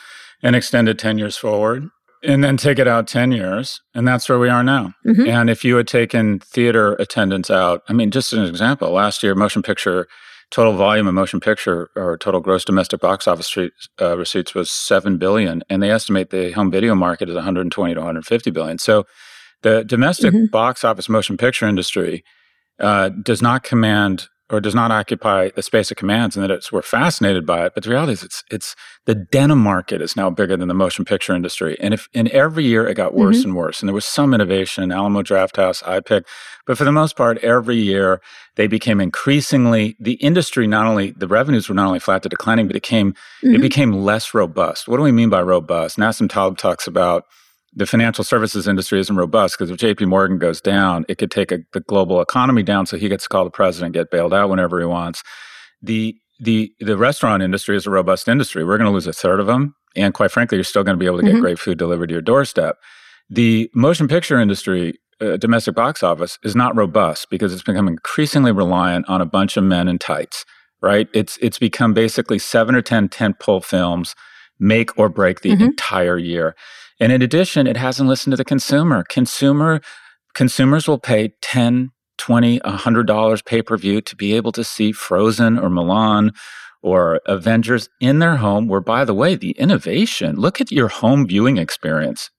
[0.43, 1.89] and extend it 10 years forward
[2.23, 5.27] and then take it out 10 years and that's where we are now mm-hmm.
[5.27, 9.33] and if you had taken theater attendance out i mean just an example last year
[9.35, 10.07] motion picture
[10.51, 13.57] total volume of motion picture or total gross domestic box office
[13.99, 17.99] uh, receipts was 7 billion and they estimate the home video market is 120 to
[17.99, 19.05] 150 billion so
[19.61, 20.45] the domestic mm-hmm.
[20.51, 22.23] box office motion picture industry
[22.79, 26.71] uh, does not command or does not occupy the space it commands, and that it's
[26.71, 27.73] we're fascinated by it.
[27.73, 31.03] But the reality is, it's it's the denim market is now bigger than the motion
[31.03, 33.49] picture industry, and if in every year it got worse mm-hmm.
[33.49, 36.25] and worse, and there was some innovation, in Alamo Drafthouse, iPic,
[36.67, 38.21] but for the most part, every year
[38.55, 40.67] they became increasingly the industry.
[40.67, 43.55] Not only the revenues were not only flat to declining, but it came mm-hmm.
[43.55, 44.87] it became less robust.
[44.87, 45.97] What do we mean by robust?
[45.97, 47.25] Nassim Taleb talks about
[47.75, 51.51] the financial services industry isn't robust because if JP Morgan goes down, it could take
[51.51, 52.85] a, the global economy down.
[52.85, 55.23] So he gets to call the president, get bailed out whenever he wants.
[55.81, 58.63] The the the restaurant industry is a robust industry.
[58.63, 60.99] We're going to lose a third of them, and quite frankly, you're still going to
[60.99, 61.41] be able to get mm-hmm.
[61.41, 62.77] great food delivered to your doorstep.
[63.29, 68.51] The motion picture industry, uh, domestic box office, is not robust because it's become increasingly
[68.51, 70.45] reliant on a bunch of men in tights.
[70.81, 71.07] Right?
[71.13, 74.15] It's it's become basically seven or ten tentpole films
[74.59, 75.63] make or break the mm-hmm.
[75.63, 76.55] entire year.
[76.99, 79.03] And in addition, it hasn't listened to the consumer.
[79.03, 79.81] Consumer
[80.33, 86.35] consumers will pay 10, 20, $100 pay-per-view to be able to see Frozen or Mulan
[86.81, 91.27] or Avengers in their home where by the way, the innovation, look at your home
[91.27, 92.29] viewing experience.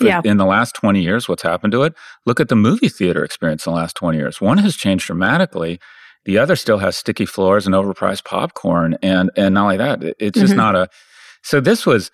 [0.00, 0.20] Yeah.
[0.24, 1.94] In the last 20 years, what's happened to it?
[2.26, 4.40] Look at the movie theater experience in the last 20 years.
[4.40, 5.78] One has changed dramatically.
[6.24, 8.96] The other still has sticky floors and overpriced popcorn.
[9.00, 10.56] And, and not only that, it's just mm-hmm.
[10.56, 10.88] not a,
[11.42, 12.10] so this was,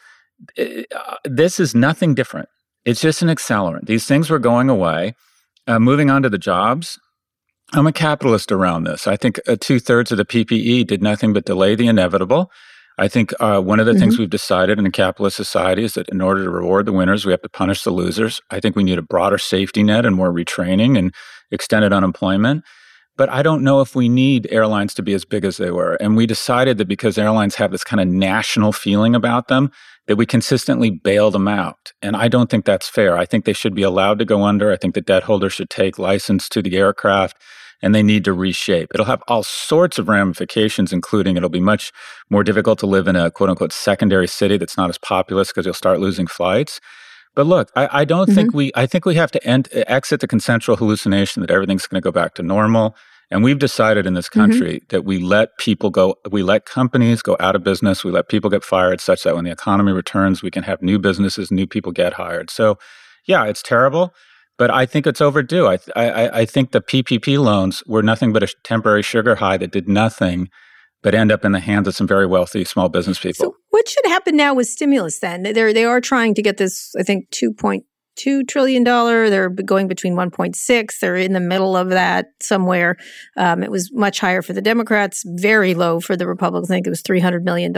[0.58, 2.48] uh, this is nothing different.
[2.84, 3.86] It's just an accelerant.
[3.86, 5.14] These things were going away.
[5.66, 6.98] Uh, moving on to the jobs,
[7.72, 9.06] I'm a capitalist around this.
[9.06, 12.50] I think uh, two thirds of the PPP did nothing but delay the inevitable.
[12.98, 14.00] I think uh, one of the mm-hmm.
[14.00, 17.26] things we've decided in a capitalist society is that in order to reward the winners,
[17.26, 18.40] we have to punish the losers.
[18.50, 21.12] I think we need a broader safety net and more retraining and
[21.50, 22.64] extended unemployment.
[23.16, 25.94] But I don't know if we need airlines to be as big as they were.
[25.94, 29.72] And we decided that because airlines have this kind of national feeling about them,
[30.06, 31.92] that we consistently bail them out.
[32.00, 33.16] And I don't think that's fair.
[33.18, 34.72] I think they should be allowed to go under.
[34.72, 37.36] I think the debt holders should take license to the aircraft
[37.82, 38.90] and they need to reshape.
[38.94, 41.92] It'll have all sorts of ramifications, including it'll be much
[42.30, 45.66] more difficult to live in a quote unquote secondary city that's not as populous because
[45.66, 46.80] you'll start losing flights.
[47.34, 48.34] But look, I, I don't mm-hmm.
[48.34, 48.72] think we.
[48.74, 52.10] I think we have to end, exit the consensual hallucination that everything's going to go
[52.10, 52.96] back to normal.
[53.30, 54.40] And we've decided in this mm-hmm.
[54.40, 54.86] country mm-hmm.
[54.88, 58.50] that we let people go, we let companies go out of business, we let people
[58.50, 61.92] get fired, such that when the economy returns, we can have new businesses, new people
[61.92, 62.50] get hired.
[62.50, 62.78] So,
[63.26, 64.14] yeah, it's terrible,
[64.58, 65.66] but I think it's overdue.
[65.66, 69.72] I, I, I think the PPP loans were nothing but a temporary sugar high that
[69.72, 70.48] did nothing
[71.02, 73.46] but end up in the hands of some very wealthy small business people.
[73.46, 75.42] So what should happen now with stimulus then?
[75.42, 77.82] They're, they are trying to get this, I think, $2.2
[78.16, 78.84] trillion.
[78.84, 80.98] They're going between 1.6.
[81.00, 82.96] They're in the middle of that somewhere.
[83.36, 86.70] Um, it was much higher for the Democrats, very low for the Republicans.
[86.70, 87.72] I think it was $300 million.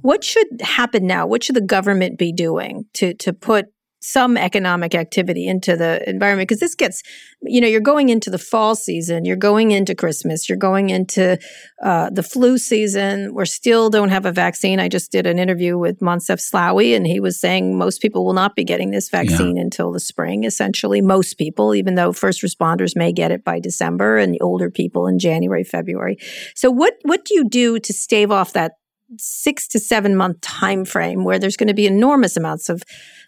[0.00, 1.26] What should happen now?
[1.26, 3.66] What should the government be doing to, to put
[4.00, 7.02] some economic activity into the environment because this gets
[7.42, 11.38] you know you're going into the fall season you're going into christmas you're going into
[11.82, 13.34] uh, the flu season.
[13.34, 14.80] We still don't have a vaccine.
[14.80, 18.34] I just did an interview with Moncef Slaoui and he was saying most people will
[18.34, 19.62] not be getting this vaccine yeah.
[19.62, 21.00] until the spring essentially.
[21.00, 25.18] Most people even though first responders may get it by december and older people in
[25.18, 26.16] january february.
[26.54, 28.72] So what what do you do to stave off that
[29.18, 32.82] six to seven month time frame where there's going to be enormous amounts of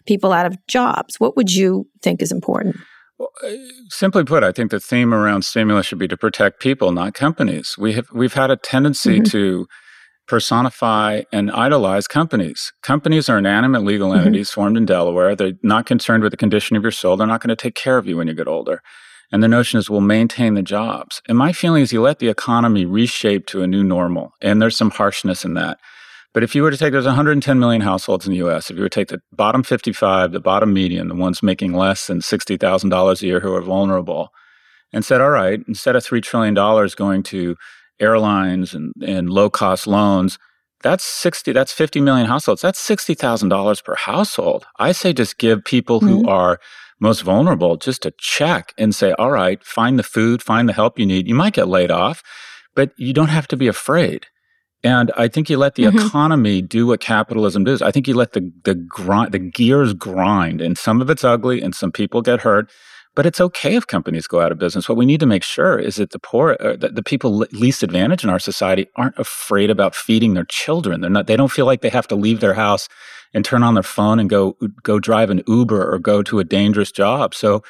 [0.05, 2.75] people out of jobs what would you think is important
[3.89, 7.75] simply put, I think the theme around stimulus should be to protect people, not companies.
[7.77, 9.31] We have we've had a tendency mm-hmm.
[9.31, 9.67] to
[10.27, 12.71] personify and idolize companies.
[12.81, 14.19] Companies are inanimate legal mm-hmm.
[14.19, 14.61] entities mm-hmm.
[14.61, 15.35] formed in Delaware.
[15.35, 17.17] They're not concerned with the condition of your soul.
[17.17, 18.81] They're not going to take care of you when you get older.
[19.33, 21.19] And the notion is we'll maintain the jobs.
[21.27, 24.31] And my feeling is you let the economy reshape to a new normal.
[24.41, 25.79] And there's some harshness in that.
[26.33, 28.69] But if you were to take, there's 110 million households in the US.
[28.69, 32.05] If you were to take the bottom 55, the bottom median, the ones making less
[32.05, 34.29] than $60,000 a year who are vulnerable,
[34.93, 36.53] and said, all right, instead of $3 trillion
[36.95, 37.55] going to
[37.99, 40.37] airlines and, and low cost loans,
[40.83, 42.61] that's 60, that's 50 million households.
[42.61, 44.65] That's $60,000 per household.
[44.77, 46.09] I say just give people mm-hmm.
[46.09, 46.59] who are
[47.03, 50.97] most vulnerable just to check and say, all right, find the food, find the help
[50.97, 51.27] you need.
[51.27, 52.23] You might get laid off,
[52.73, 54.25] but you don't have to be afraid.
[54.83, 55.99] And I think you let the mm-hmm.
[55.99, 57.81] economy do what capitalism does.
[57.81, 61.61] I think you let the the grind, the gears grind, and some of it's ugly,
[61.61, 62.69] and some people get hurt.
[63.15, 64.89] But it's okay if companies go out of business.
[64.89, 67.83] What we need to make sure is that the poor, uh, that the people least
[67.83, 70.99] advantaged in our society, aren't afraid about feeding their children.
[70.99, 71.27] They're not.
[71.27, 72.89] They don't feel like they have to leave their house
[73.33, 76.43] and turn on their phone and go go drive an Uber or go to a
[76.43, 77.33] dangerous job.
[77.33, 77.63] So,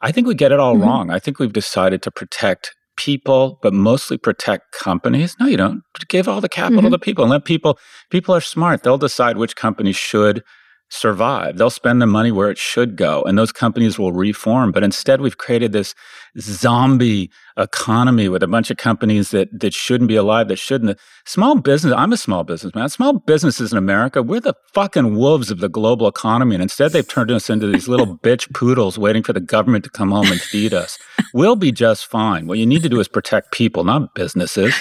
[0.00, 0.82] I think we get it all mm-hmm.
[0.82, 1.10] wrong.
[1.10, 5.36] I think we've decided to protect people, but mostly protect companies.
[5.40, 5.82] No, you don't.
[6.08, 6.92] Give all the capital mm-hmm.
[6.92, 7.78] to people and let people.
[8.10, 8.82] People are smart.
[8.82, 10.42] They'll decide which companies should
[10.90, 11.56] survive.
[11.56, 14.72] They'll spend the money where it should go, and those companies will reform.
[14.72, 15.94] But instead, we've created this
[16.38, 20.98] zombie economy with a bunch of companies that that shouldn't be alive, that shouldn't.
[21.24, 21.94] Small business.
[21.96, 22.88] I'm a small businessman.
[22.88, 27.06] Small businesses in America, we're the fucking wolves of the global economy, and instead, they've
[27.06, 30.40] turned us into these little bitch poodles waiting for the government to come home and
[30.40, 30.98] feed us.
[31.32, 32.46] We'll be just fine.
[32.46, 34.74] What you need to do is protect people, not businesses.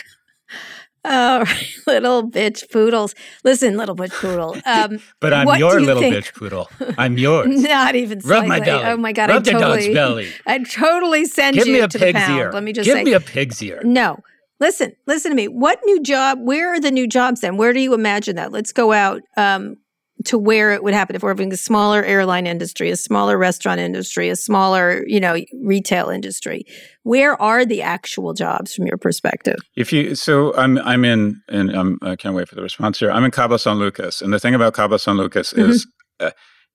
[1.05, 1.45] Oh,
[1.87, 3.15] little bitch poodles.
[3.43, 4.55] Listen, little bitch poodle.
[4.65, 6.15] Um, but I'm your little think?
[6.15, 6.69] bitch poodle.
[6.97, 7.47] I'm yours.
[7.63, 8.49] Not even slightly.
[8.49, 8.83] Rub my belly.
[8.85, 9.29] Oh my god!
[9.29, 10.29] Rub I totally, dog's belly.
[10.45, 12.39] I totally send Give you me a to pig's the pound.
[12.39, 12.51] ear.
[12.51, 13.03] Let me just Give say.
[13.03, 13.81] me a pig's ear.
[13.83, 14.17] No,
[14.59, 15.47] listen, listen to me.
[15.47, 16.39] What new job?
[16.41, 17.55] Where are the new jobs then?
[17.57, 18.51] Where do you imagine that?
[18.51, 19.21] Let's go out.
[19.37, 19.77] Um,
[20.25, 23.79] to where it would happen if we're having a smaller airline industry, a smaller restaurant
[23.79, 26.65] industry, a smaller, you know, retail industry.
[27.03, 29.57] Where are the actual jobs from your perspective?
[29.75, 33.11] If you so I'm I'm in and I'm, I can't wait for the response here.
[33.11, 35.71] I'm in Cabo San Lucas, and the thing about Cabo San Lucas mm-hmm.
[35.71, 35.87] is.
[36.19, 36.31] Uh,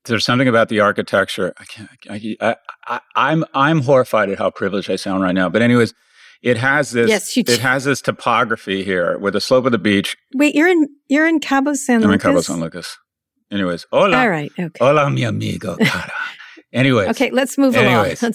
[0.07, 1.55] there's something about the architecture.
[1.57, 1.89] I can't.
[2.11, 5.49] I, I, I'm I'm horrified at how privileged I sound right now.
[5.49, 5.95] But anyways,
[6.43, 7.09] it has this.
[7.09, 10.15] Yes, it has this topography here with the slope of the beach.
[10.35, 12.07] Wait, you're in you're in Cabo San Lucas.
[12.07, 12.99] I'm in Cabo San Lucas.
[13.55, 14.19] Anyways, hola.
[14.19, 14.51] All right.
[14.59, 14.85] Okay.
[14.85, 15.77] Hola, mi amigo.
[15.81, 16.13] Kara.
[16.73, 17.09] Anyways.
[17.11, 18.35] okay, let's move anyways, along.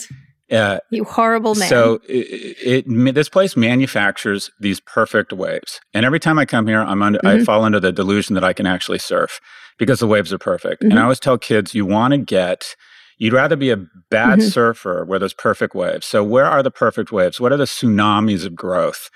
[0.49, 1.67] uh, you horrible man.
[1.67, 6.79] So it, it, this place manufactures these perfect waves, and every time I come here,
[6.79, 7.41] I'm under, mm-hmm.
[7.41, 9.41] I fall into the delusion that I can actually surf
[9.77, 10.81] because the waves are perfect.
[10.81, 10.91] Mm-hmm.
[10.91, 12.75] And I always tell kids, you want to get.
[13.17, 14.47] You'd rather be a bad mm-hmm.
[14.47, 16.05] surfer where there's perfect waves.
[16.05, 17.41] So where are the perfect waves?
[17.41, 19.09] What are the tsunamis of growth?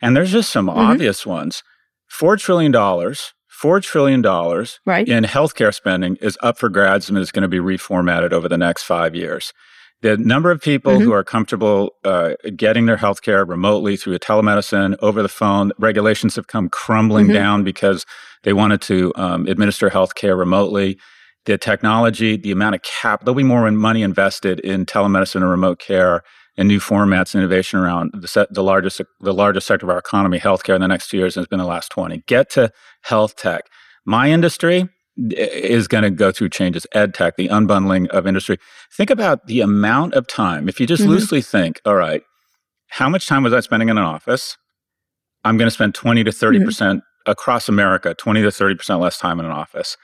[0.00, 0.78] And there's just some mm-hmm.
[0.78, 1.62] obvious ones.
[2.08, 4.22] Four trillion dollars $4 trillion
[4.86, 5.08] right.
[5.08, 8.58] in healthcare spending is up for grabs and is going to be reformatted over the
[8.58, 9.52] next five years.
[10.02, 11.04] The number of people mm-hmm.
[11.04, 16.46] who are comfortable uh, getting their healthcare remotely through telemedicine, over the phone, regulations have
[16.46, 17.34] come crumbling mm-hmm.
[17.34, 18.06] down because
[18.42, 20.98] they wanted to um, administer healthcare remotely.
[21.44, 25.78] The technology, the amount of cap, there'll be more money invested in telemedicine and remote
[25.78, 26.22] care
[26.60, 30.38] and new formats innovation around the, set, the largest the largest sector of our economy,
[30.38, 32.22] healthcare, in the next two years has been the last 20.
[32.26, 32.70] Get to
[33.00, 33.64] health tech.
[34.04, 36.86] My industry is going to go through changes.
[36.92, 38.58] Ed tech, the unbundling of industry.
[38.94, 40.68] Think about the amount of time.
[40.68, 41.12] If you just mm-hmm.
[41.12, 42.22] loosely think, all right,
[42.88, 44.58] how much time was I spending in an office?
[45.42, 46.66] I'm going to spend 20 to 30 mm-hmm.
[46.66, 49.96] percent across America, 20 to 30 percent less time in an office.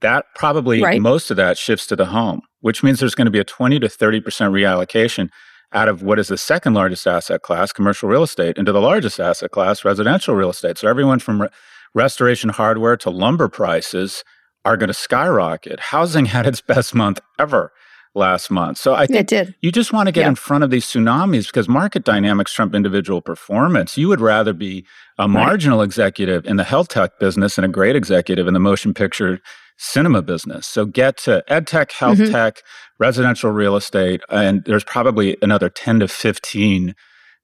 [0.00, 1.00] That probably right.
[1.00, 3.80] most of that shifts to the home, which means there's going to be a 20
[3.80, 5.28] to 30 percent reallocation
[5.74, 9.20] out of what is the second largest asset class, commercial real estate, into the largest
[9.20, 10.78] asset class, residential real estate.
[10.78, 11.48] So everyone from re-
[11.94, 14.24] restoration hardware to lumber prices
[14.64, 15.80] are going to skyrocket.
[15.80, 17.72] Housing had its best month ever
[18.14, 18.78] last month.
[18.78, 20.28] So I think you just want to get yeah.
[20.28, 23.98] in front of these tsunamis because market dynamics trump individual performance.
[23.98, 24.86] You would rather be
[25.18, 25.84] a marginal right.
[25.84, 29.40] executive in the health tech business and a great executive in the motion picture
[29.76, 30.66] cinema business.
[30.66, 32.32] So get to ed tech, health mm-hmm.
[32.32, 32.62] tech,
[32.98, 36.94] residential real estate, and there's probably another 10 to 15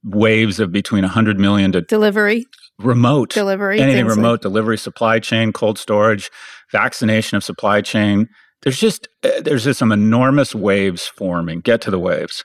[0.04, 2.46] waves of between 100 million to delivery,
[2.78, 6.30] remote delivery, anything remote like- delivery, supply chain, cold storage,
[6.72, 8.28] vaccination of supply chain.
[8.62, 11.60] There's just uh, there's just some enormous waves forming.
[11.60, 12.44] Get to the waves.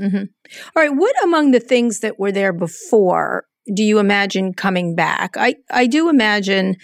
[0.00, 0.24] Mm-hmm.
[0.76, 0.94] All right.
[0.94, 3.44] What among the things that were there before
[3.74, 5.36] do you imagine coming back?
[5.36, 6.76] I I do imagine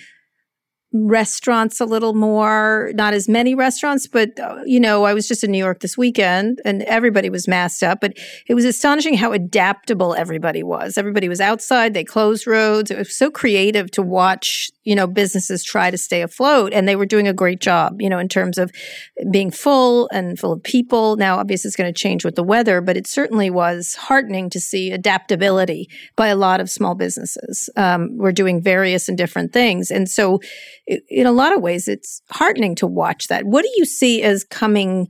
[0.93, 5.43] restaurants a little more, not as many restaurants, but uh, you know, I was just
[5.43, 9.33] in New York this weekend and everybody was masked up, but it was astonishing how
[9.33, 10.99] adaptable everybody was.
[10.99, 12.91] Everybody was outside, they closed roads.
[12.91, 16.97] It was so creative to watch, you know, businesses try to stay afloat and they
[16.97, 18.71] were doing a great job, you know, in terms of
[19.31, 21.17] being full and full of people.
[21.17, 24.61] Now, obviously it's going to change with the weather, but it certainly was heartening to
[24.61, 27.71] see adaptability by a lot of small businesses.
[27.77, 29.91] Um, we're doing various and different things.
[29.91, 30.41] And so
[30.87, 33.45] in a lot of ways, it's heartening to watch that.
[33.45, 35.09] What do you see as coming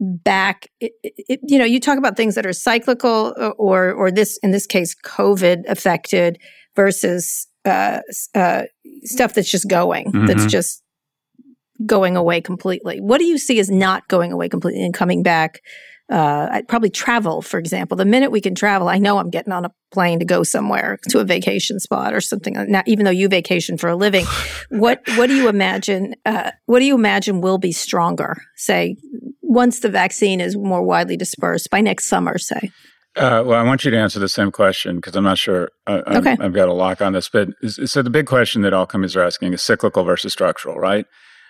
[0.00, 0.68] back?
[0.80, 4.38] It, it, you know, you talk about things that are cyclical, uh, or or this
[4.42, 6.38] in this case, COVID affected
[6.74, 8.00] versus uh,
[8.34, 8.62] uh,
[9.04, 10.26] stuff that's just going, mm-hmm.
[10.26, 10.82] that's just
[11.84, 13.00] going away completely.
[13.00, 15.60] What do you see as not going away completely and coming back?
[16.12, 17.96] uh, probably travel, for example.
[17.96, 20.98] The minute we can travel, I know I'm getting on a plane to go somewhere
[21.08, 22.54] to a vacation spot or something.
[22.68, 24.26] Now, even though you vacation for a living,
[24.68, 26.14] what what do you imagine?
[26.26, 28.36] Uh, what do you imagine will be stronger?
[28.56, 28.96] Say
[29.40, 32.70] once the vaccine is more widely dispersed by next summer, say.
[33.14, 35.70] Uh, well, I want you to answer the same question because I'm not sure.
[35.86, 36.36] Uh, okay.
[36.40, 39.22] I've got a lock on this, but so the big question that all companies are
[39.22, 41.04] asking is cyclical versus structural, right?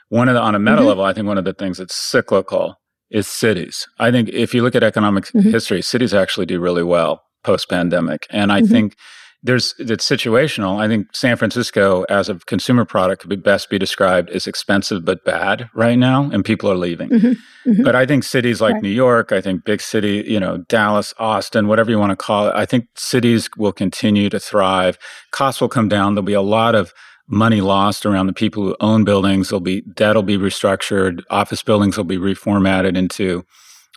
[0.09, 0.87] One of the on a meta mm-hmm.
[0.87, 2.77] level, I think one of the things that's cyclical
[3.11, 3.87] is cities.
[3.99, 5.51] I think if you look at economic mm-hmm.
[5.51, 8.27] history, cities actually do really well post pandemic.
[8.31, 8.73] And I mm-hmm.
[8.73, 8.97] think
[9.43, 10.79] there's it's situational.
[10.79, 15.05] I think San Francisco as a consumer product could be best be described as expensive
[15.05, 17.09] but bad right now, and people are leaving.
[17.11, 17.71] Mm-hmm.
[17.71, 17.83] mm-hmm.
[17.83, 18.83] But I think cities like right.
[18.83, 22.49] New York, I think big city, you know, Dallas, Austin, whatever you want to call
[22.49, 24.97] it, I think cities will continue to thrive.
[25.33, 26.15] Costs will come down.
[26.15, 26.95] There'll be a lot of
[27.27, 29.49] money lost around the people who own buildings.
[29.49, 31.23] There'll be debt will be restructured.
[31.31, 33.45] Office buildings will be reformatted into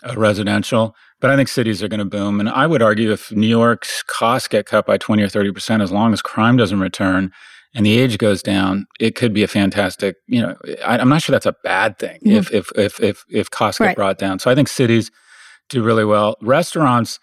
[0.03, 0.95] uh, residential.
[1.21, 2.39] But I think cities are going to boom.
[2.39, 5.91] And I would argue if New York's costs get cut by 20 or 30%, as
[5.91, 7.32] long as crime doesn't return
[7.73, 11.21] and the age goes down, it could be a fantastic, you know, I, am not
[11.21, 12.38] sure that's a bad thing mm-hmm.
[12.38, 13.89] if, if, if, if, if costs right.
[13.89, 14.39] get brought down.
[14.39, 15.10] So I think cities
[15.69, 16.38] do really well.
[16.41, 17.19] Restaurants,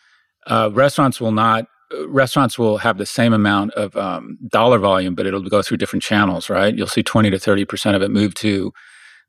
[0.46, 1.66] uh, restaurants will not
[2.07, 6.02] restaurants will have the same amount of um, dollar volume, but it'll go through different
[6.02, 6.74] channels, right?
[6.74, 8.72] You'll see 20 to 30% of it move to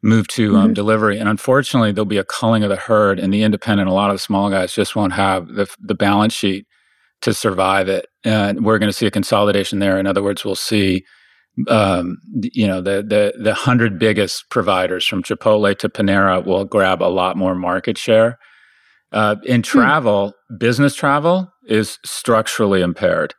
[0.03, 0.73] move to um, mm-hmm.
[0.73, 1.17] delivery.
[1.17, 4.15] And unfortunately, there'll be a culling of the herd and the independent, a lot of
[4.15, 6.67] the small guys just won't have the, the balance sheet
[7.21, 8.07] to survive it.
[8.25, 9.97] And we're going to see a consolidation there.
[9.97, 11.05] In other words, we'll see,
[11.69, 17.01] um, you know, the, the, the hundred biggest providers from Chipotle to Panera will grab
[17.01, 18.37] a lot more market share.
[19.13, 19.61] Uh, in hmm.
[19.61, 23.33] travel, business travel is structurally impaired.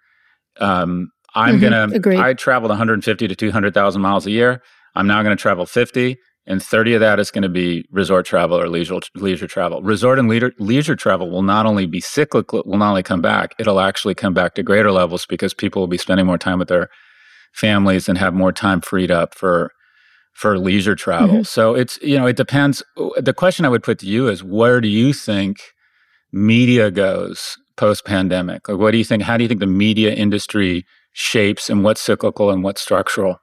[0.61, 1.63] Um, I'm mm-hmm.
[1.65, 1.95] gonna.
[1.95, 2.21] Agreed.
[2.21, 4.63] I traveled 150 to 200,000 miles a year.
[4.95, 8.27] I'm now going to travel 50, and 30 of that is going to be resort
[8.27, 9.83] travel or leisure leisure travel.
[9.83, 13.55] Resort and leisure, leisure travel will not only be cyclical, will not only come back,
[13.59, 16.69] it'll actually come back to greater levels because people will be spending more time with
[16.69, 16.89] their
[17.55, 19.71] families and have more time freed up for
[20.35, 21.29] for leisure travel.
[21.29, 21.43] Mm-hmm.
[21.45, 22.83] So it's, you know, it depends.
[23.17, 25.59] The question I would put to you is where do you think
[26.33, 28.69] media goes post pandemic?
[28.69, 29.23] Like, what do you think?
[29.23, 33.39] How do you think the media industry shapes and what's cyclical and what's structural?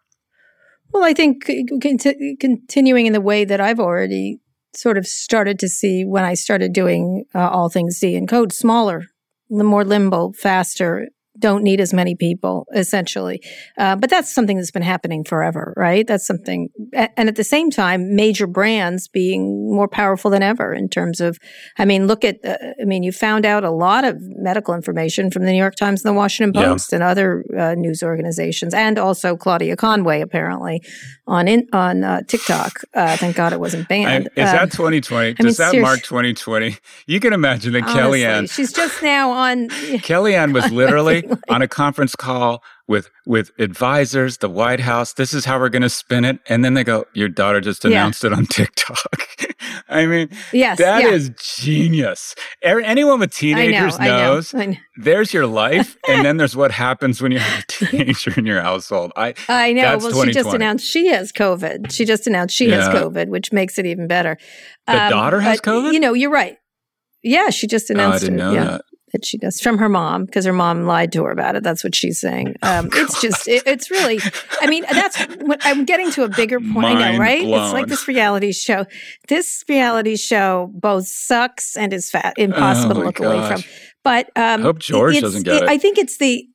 [0.93, 4.39] Well, I think cont- continuing in the way that I've already
[4.73, 8.53] sort of started to see when I started doing uh, All Things D and code,
[8.53, 9.07] smaller,
[9.49, 13.41] the more limbo, faster, don't need as many people essentially.
[13.77, 16.05] Uh, but that's something that's been happening forever right?
[16.05, 20.89] That's something and at the same time major brands being more powerful than ever in
[20.89, 21.37] terms of
[21.77, 25.31] i mean look at uh, i mean you found out a lot of medical information
[25.31, 26.97] from the new york times and the washington post yeah.
[26.97, 30.81] and other uh, news organizations and also claudia conway apparently
[31.27, 32.81] on in, on uh, tiktok.
[32.93, 34.29] Uh, thank god it wasn't banned.
[34.37, 38.19] I, is um, that 2020 does mean, that mark 2020 you can imagine that honestly,
[38.19, 44.37] kellyanne she's just now on kellyanne was literally on a conference call with with advisors,
[44.37, 45.13] the White House.
[45.13, 47.85] This is how we're going to spin it, and then they go, "Your daughter just
[47.85, 48.31] announced yeah.
[48.31, 49.27] it on TikTok."
[49.89, 51.09] I mean, yes, that yeah.
[51.09, 52.35] is genius.
[52.61, 54.53] Anyone with teenagers I know, knows.
[54.53, 54.77] I know, I know.
[54.97, 58.61] There's your life, and then there's what happens when you have a teenager in your
[58.61, 59.11] household.
[59.15, 59.97] I I know.
[59.97, 61.91] Well, she just announced she has COVID.
[61.91, 62.75] She just announced she yeah.
[62.75, 64.37] has COVID, which makes it even better.
[64.87, 65.93] The um, daughter has COVID.
[65.93, 66.57] You know, you're right.
[67.23, 68.23] Yeah, she just announced.
[68.23, 68.43] Oh, I didn't it.
[68.43, 68.63] know yeah.
[68.63, 71.63] that that she does from her mom because her mom lied to her about it.
[71.63, 72.55] That's what she's saying.
[72.63, 74.19] Oh, um, oh, it's just, it, it's really,
[74.61, 76.73] I mean, that's what I'm getting to a bigger point.
[76.73, 77.43] Mind I know, right?
[77.43, 77.63] Blown.
[77.63, 78.85] It's like this reality show.
[79.27, 83.25] This reality show both sucks and is fat, impossible oh, to look gosh.
[83.25, 83.63] away from.
[84.03, 85.69] But um, I hope George doesn't get it, it.
[85.69, 86.47] I think it's the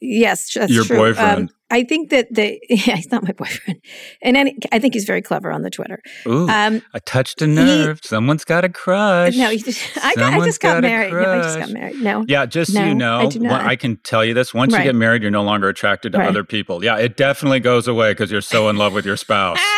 [0.00, 0.96] Yes, that's Your true.
[0.96, 1.50] boyfriend.
[1.50, 2.60] Um, I think that they.
[2.70, 3.80] Yeah, he's not my boyfriend,
[4.22, 6.00] and any, I think he's very clever on the Twitter.
[6.26, 8.00] Ooh, Um, I touched a nerve.
[8.02, 9.36] Someone's got a crush.
[9.36, 11.12] no, he just, I, got, I just got, got married.
[11.12, 11.96] No, I just got married.
[12.00, 13.68] No, Yeah, just so you know, I.
[13.70, 14.54] I can tell you this.
[14.54, 14.80] Once Right.
[14.80, 16.28] you get married, you're no longer attracted to Right.
[16.28, 16.82] other people.
[16.84, 19.58] Yeah, it definitely goes away because you're so in love with your spouse.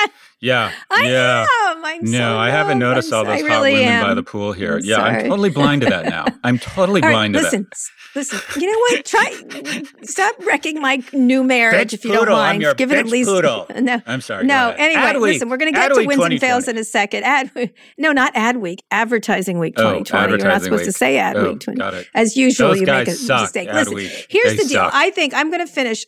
[0.43, 0.72] Yeah.
[0.90, 1.47] I yeah.
[1.70, 1.84] am.
[1.84, 4.05] I'm No, so I haven't noticed I'm all I those hot really women am.
[4.05, 4.74] by the pool here.
[4.76, 6.26] I'm yeah, I'm totally blind to that now.
[6.45, 7.45] I'm totally All right, blind to that.
[7.45, 8.40] listen, s- listen.
[8.61, 9.05] You know what?
[9.05, 12.76] Try stop wrecking my new marriage Bitch if you don't poodle, I'm mind.
[12.76, 13.66] Give it at least poodle.
[13.80, 14.03] no.
[14.07, 14.45] I'm sorry.
[14.45, 15.22] No, anyway, Ad week.
[15.34, 17.22] listen, we're going to get Ad to week wins and fails in a second.
[17.24, 17.51] Ad,
[17.97, 20.38] no, not ad week, advertising week Oh, 2020.
[20.43, 21.80] You're not supposed to say ad Oh, week 20.
[22.14, 23.68] As usual, Those you make a suck, mistake.
[23.68, 24.26] ad Listen, week.
[24.28, 24.82] here's They the deal.
[24.82, 24.90] suck.
[24.95, 26.05] I think I'm going to finish.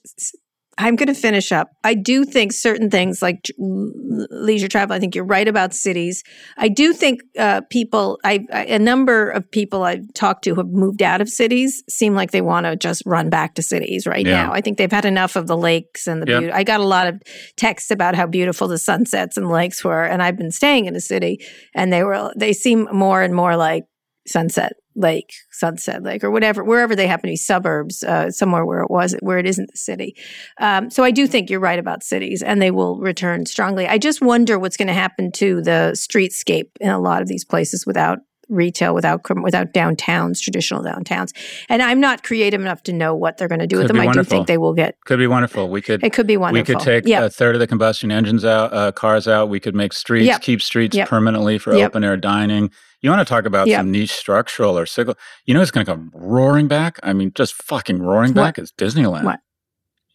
[0.79, 1.71] I'm going to finish up.
[1.85, 4.95] I do think certain things like leisure travel.
[4.97, 6.23] I think you're right about cities.
[6.57, 8.19] I do think uh, people.
[8.25, 11.83] I, I a number of people I've talked to who have moved out of cities
[11.89, 14.47] seem like they want to just run back to cities right Yeah.
[14.47, 14.53] now.
[14.53, 16.41] I think they've had enough of the lakes and the Yep.
[16.41, 16.53] beauty.
[16.53, 17.23] I got a lot of
[17.57, 21.01] texts about how beautiful the sunsets and lakes were, and I've been staying in a
[21.01, 21.39] city,
[21.75, 23.85] and they were they seem more and more like
[24.27, 28.81] Sunset Lake, Sunset Lake, or whatever, wherever they happen to be suburbs, uh, somewhere where
[28.81, 30.17] it was, where it isn't the city.
[30.61, 33.87] Um, so I do think you're right about cities, and they will return strongly.
[33.87, 37.45] I just wonder what's going to happen to the streetscape in a lot of these
[37.45, 38.19] places without
[38.51, 41.31] retail, without without downtowns, traditional downtowns.
[41.71, 43.99] And I'm not creative enough to know what they're going to do with them.
[43.99, 44.97] I do think they will get.
[45.07, 45.71] Could be wonderful.
[45.71, 46.75] We could It could be wonderful.
[46.75, 47.25] We could take yeah.
[47.25, 49.49] a third of the combustion engines out, uh, cars out.
[49.49, 50.43] We could make streets, Yep.
[50.43, 51.09] keep streets Yep.
[51.09, 51.87] permanently for Yep.
[51.93, 52.71] open air dining.
[53.05, 53.81] You want to talk about Yep.
[53.81, 55.15] some niche structural or cycle?
[55.45, 56.99] You know, it's going to come roaring back.
[57.03, 58.43] I mean, just fucking roaring What?
[58.43, 58.59] back.
[58.59, 59.25] It's Disneyland.
[59.25, 59.41] What?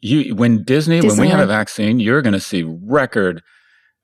[0.02, 3.44] You when Disney when we have a vaccine, you're going to see record,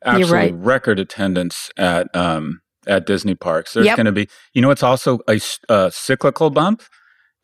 [0.04, 0.54] absolute right.
[0.54, 3.74] record attendance at um at Disney parks.
[3.74, 3.96] There's Yep.
[3.98, 4.28] going to be.
[4.54, 5.40] You know, it's also a
[5.90, 6.84] cyclical bump.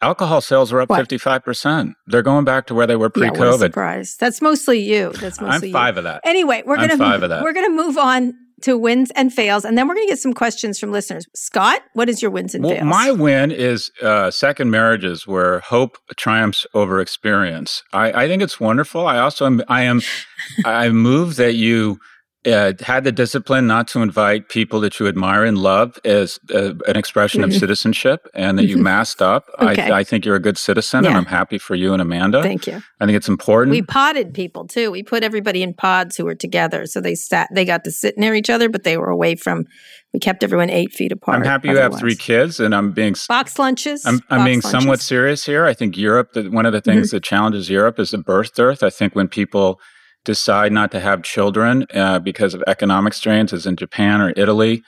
[0.04, 1.96] Alcohol sales are up fifty five percent.
[2.06, 3.58] They're going back to where they were pre COVID.
[3.58, 4.16] surprise.
[4.20, 5.12] That's mostly you.
[5.14, 5.72] That's mostly I'm you.
[5.74, 6.22] five of that.
[6.24, 7.42] Anyway, we're I'm gonna five of that.
[7.42, 8.34] we're gonna move on
[8.64, 11.26] to wins and fails, and then we're gonna get some questions from listeners.
[11.36, 12.86] Scott, what is your wins and Well, fails?
[12.86, 17.84] my win is uh, second marriages where hope triumphs over experience.
[17.94, 19.08] I, I think it's wonderful.
[19.08, 20.02] I also am, I am
[20.66, 22.00] I'm moved that you
[22.46, 26.74] uh, had the discipline not to invite people that you admire and love as uh,
[26.88, 27.60] an expression of Mhm.
[27.60, 29.46] citizenship, and that you masked up.
[29.60, 29.92] Okay.
[29.92, 32.42] I, I think you're a good citizen, and I'm happy for you and Amanda.
[32.42, 32.82] Thank you.
[33.00, 33.72] I think it's important.
[33.72, 34.90] We podded people too.
[34.90, 37.48] We put everybody in pods who were together, so they sat.
[37.54, 39.66] They got to sit near each other, but they were away from.
[40.14, 41.38] We kept everyone eight feet apart.
[41.38, 44.06] I'm happy you have three kids, and I'm being box lunches.
[44.06, 45.66] I'm, I'm box being somewhat serious here.
[45.66, 47.16] I think Europe, that one of the things Mm-hmm.
[47.18, 48.84] that challenges Europe is the birth dearth.
[48.84, 49.80] I think when people
[50.26, 54.84] decide not to have children uh, because of economic strains, as in Japan or Italy,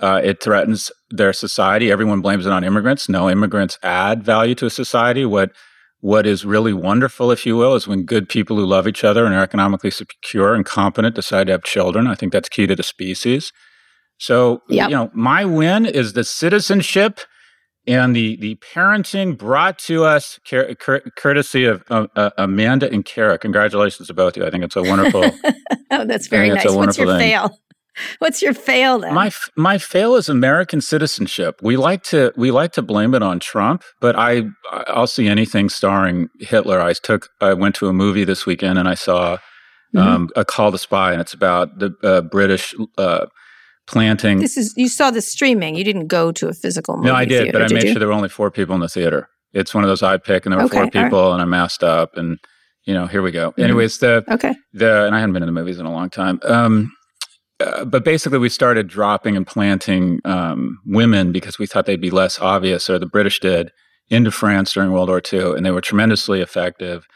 [0.00, 1.90] uh, it threatens their society.
[1.90, 3.08] Everyone blames it on immigrants.
[3.08, 5.24] No, immigrants add value to a society.
[5.24, 5.52] What
[6.00, 9.24] what is really wonderful, if you will, is when good people who love each other
[9.24, 12.06] and are economically secure and competent decide to have children.
[12.06, 13.52] I think that's key to the species.
[14.18, 14.90] So, Yep.
[14.90, 17.20] you know, my win is the citizenship
[17.86, 23.04] and the the parenting brought to us cur- cur- courtesy of uh, uh, Amanda and
[23.04, 23.38] Kara.
[23.38, 24.46] Congratulations to both of you.
[24.46, 25.24] I think it's a wonderful.
[25.90, 26.70] oh, that's very nice.
[26.70, 27.18] What's your thing.
[27.30, 27.58] fail?
[28.18, 29.14] What's your fail then?
[29.14, 31.60] my my fail is American citizenship.
[31.62, 34.44] We like to we like to blame it on Trump, but I
[34.88, 36.80] I'll see anything starring Hitler.
[36.80, 39.38] I took I went to a movie this weekend and I saw
[39.94, 40.00] Mhm.
[40.00, 42.74] um, a Call to Spy, and it's about the uh, British.
[43.86, 45.76] Planting this is you saw the streaming.
[45.76, 47.82] You didn't go to a physical movie No, I did, theater, but I did made
[47.84, 47.92] you?
[47.92, 49.28] sure there were only four people in the theater.
[49.52, 51.04] It's one of those I pick, and there were Okay, four all right.
[51.04, 52.38] people, and I masked up, and
[52.86, 53.52] you know, here we go.
[53.52, 53.64] Mhm.
[53.64, 54.54] Anyways, the Okay.
[54.72, 56.40] the and I hadn't been in the movies in a long time.
[56.44, 56.92] Um,
[57.60, 62.10] uh, but basically, we started dropping and planting um, women because we thought they'd be
[62.10, 63.70] less obvious, or the British did,
[64.08, 67.06] into France during World War II, and they were tremendously effective.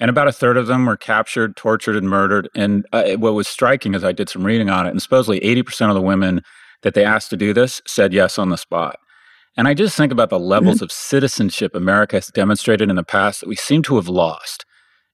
[0.00, 2.48] And about a third of them were captured, tortured, and murdered.
[2.54, 5.88] And uh, what was striking is I did some reading on it, and supposedly 80%
[5.88, 6.42] of the women
[6.82, 8.98] that they asked to do this said yes on the spot.
[9.56, 13.40] And I just think about the levels of citizenship America has demonstrated in the past
[13.40, 14.64] that we seem to have lost.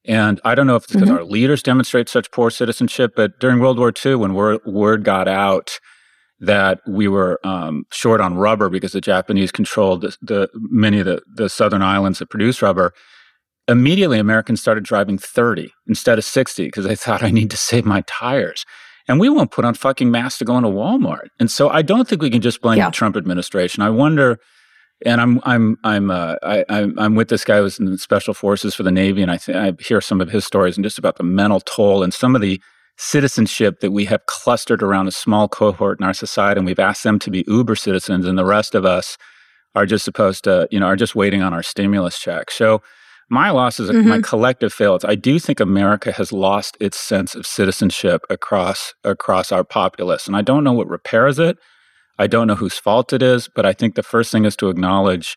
[0.07, 1.16] And I don't know if it's because Mhm.
[1.16, 5.28] our leaders demonstrate such poor citizenship, but during World War II, when word, word got
[5.28, 5.78] out
[6.41, 11.07] that we were um, short on rubber because the Japanese controlled the, the many of
[11.07, 12.93] the, the southern islands that produce rubber,
[13.68, 17.84] immediately Americans started driving 30 instead of 60 because they thought I need to save
[17.84, 18.64] my tires.
[19.08, 21.28] And we won't put on fucking masks to go into Walmart.
[21.38, 22.86] And so I don't think we can just blame Yeah.
[22.86, 23.82] the Trump administration.
[23.82, 24.38] I wonder,
[25.04, 28.32] and I'm I'm I'm uh, I, I'm I'm with this guy who's in the special
[28.32, 30.98] forces for the Navy, and I th- I hear some of his stories and just
[30.98, 32.60] about the mental toll and some of the
[32.96, 37.02] citizenship that we have clustered around a small cohort in our society, and we've asked
[37.02, 39.18] them to be Uber citizens, and the rest of us
[39.74, 42.50] are just supposed to, you know, are just waiting on our stimulus check.
[42.50, 42.80] So
[43.31, 44.09] my loss is mm-hmm.
[44.09, 45.05] my collective fails.
[45.05, 50.37] I do think America has lost its sense of citizenship across across our populace, and
[50.37, 51.57] I don't know what repairs it.
[52.18, 54.68] I don't know whose fault it is, but I think the first thing is to
[54.68, 55.37] acknowledge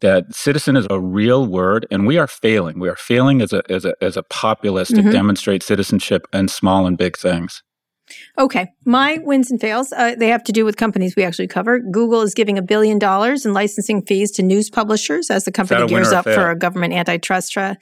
[0.00, 2.80] that citizen is a real word, and we are failing.
[2.80, 5.06] We are failing as a as a as a populace mm-hmm.
[5.06, 7.62] to demonstrate citizenship in small and big things.
[8.38, 8.72] Okay.
[8.84, 11.78] My wins and fails, uh, they have to do with companies we actually cover.
[11.78, 15.86] Google is giving a billion dollars in licensing fees to news publishers as the company
[15.86, 17.76] gears up for a government antitrust trial.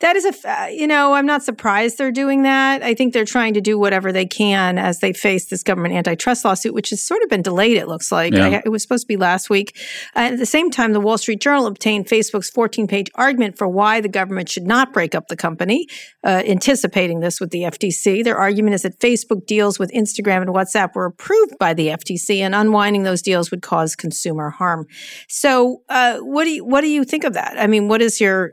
[0.00, 2.82] That is a, uh, you know, I'm not surprised they're doing that.
[2.82, 6.44] I think they're trying to do whatever they can as they face this government antitrust
[6.44, 8.34] lawsuit, which has sort of been delayed, it looks like.
[8.34, 8.46] Yeah.
[8.46, 9.78] I, it was supposed to be last week.
[10.16, 13.68] Uh, at the same time, the Wall Street Journal obtained Facebook's 14 page argument for
[13.68, 15.86] why the government should not break up the company,
[16.24, 18.24] uh, anticipating this with the FTC.
[18.24, 22.38] Their argument is that Facebook deals with Instagram and WhatsApp were approved by the FTC,
[22.38, 24.86] and unwinding those deals would cause consumer harm.
[25.28, 27.58] So, uh, what do you what do you think of that?
[27.58, 28.52] I mean, what is your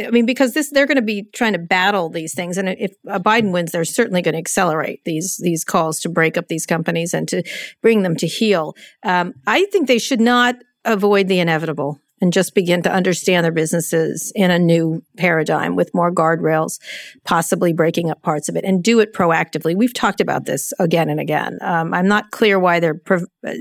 [0.00, 2.94] I mean, because this they're going to be trying to battle these things, and if
[3.06, 7.14] Biden wins, they're certainly going to accelerate these these calls to break up these companies
[7.14, 7.42] and to
[7.82, 8.74] bring them to heel.
[9.02, 13.52] Um, I think they should not avoid the inevitable and just begin to understand their
[13.52, 16.80] businesses in a new paradigm with more guardrails,
[17.24, 19.76] possibly breaking up parts of it and do it proactively.
[19.76, 21.58] We've talked about this again and again.
[21.60, 23.52] Um, I'm not clear why they're uh,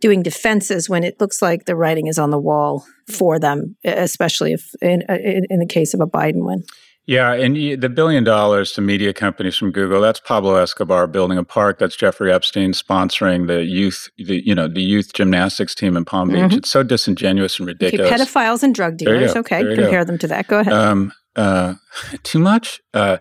[0.00, 4.54] doing defenses when it looks like the writing is on the wall for them, especially
[4.54, 6.64] if in, uh, in, in the case of a Biden win.
[7.08, 11.42] Yeah, and the billion dollars to media companies from Google, that's Pablo Escobar building a
[11.42, 11.78] park.
[11.78, 16.28] That's Jeffrey Epstein sponsoring the youth, the you know, the youth gymnastics team in Palm
[16.28, 16.36] Beach.
[16.36, 16.58] Mm-hmm.
[16.58, 18.12] It's so disingenuous and ridiculous.
[18.12, 19.34] Okay, pedophiles and drug dealers.
[19.34, 20.04] Okay, compare go.
[20.04, 20.48] them to that.
[20.48, 20.74] Go ahead.
[20.74, 21.76] Um, uh,
[22.24, 22.78] too much.
[22.92, 23.16] Uh,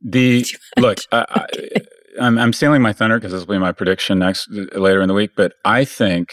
[0.00, 0.46] the
[0.78, 1.80] look, I, I,
[2.22, 5.14] I'm, I'm stealing my thunder because this will be my prediction next later in the
[5.14, 5.32] week.
[5.36, 6.30] But I think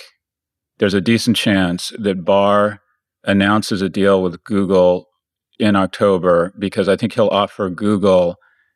[0.78, 2.80] there's a decent chance that Barr
[3.26, 5.07] announces a deal with Google
[5.60, 8.36] in October because I think he'll offer Google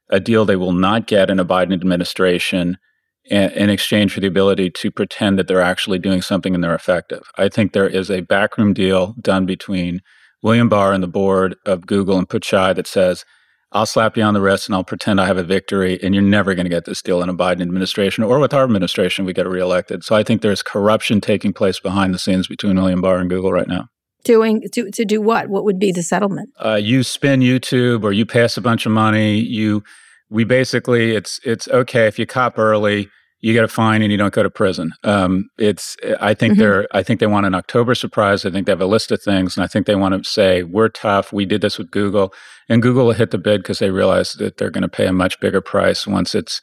[0.10, 2.78] a deal they will not get in a Biden administration
[3.26, 7.22] in exchange for the ability to pretend that they're actually doing something and they're effective.
[7.38, 10.02] I think there is a backroom deal done between
[10.42, 13.24] William Barr and the board of Google and Pichai that says,
[13.72, 16.24] I'll slap you on the wrist and I'll pretend I have a victory, and you're
[16.24, 19.34] never going to get this deal in a Biden administration or with our administration, we
[19.34, 20.04] get reelected.
[20.04, 23.54] So I think there's corruption taking place behind the scenes between William Barr and Google
[23.54, 23.88] right now
[24.24, 25.50] doing to, to do what?
[25.50, 26.50] What would be the settlement?
[26.64, 29.84] Uh, you spin youtube or you pass a bunch of money you
[30.30, 33.10] we basically it's it's okay if you cop early
[33.42, 34.92] you get a fine and you don't go to prison.
[35.04, 36.62] Um, it's i think mm-hmm.
[36.62, 38.46] they're i think they want an october surprise.
[38.46, 40.64] I think they have a list of things and i think they want to say
[40.64, 41.34] we're tough.
[41.34, 42.34] We did this with google
[42.70, 45.14] and google will hit the bid because they realize that they're going to pay a
[45.14, 46.62] much bigger price once it's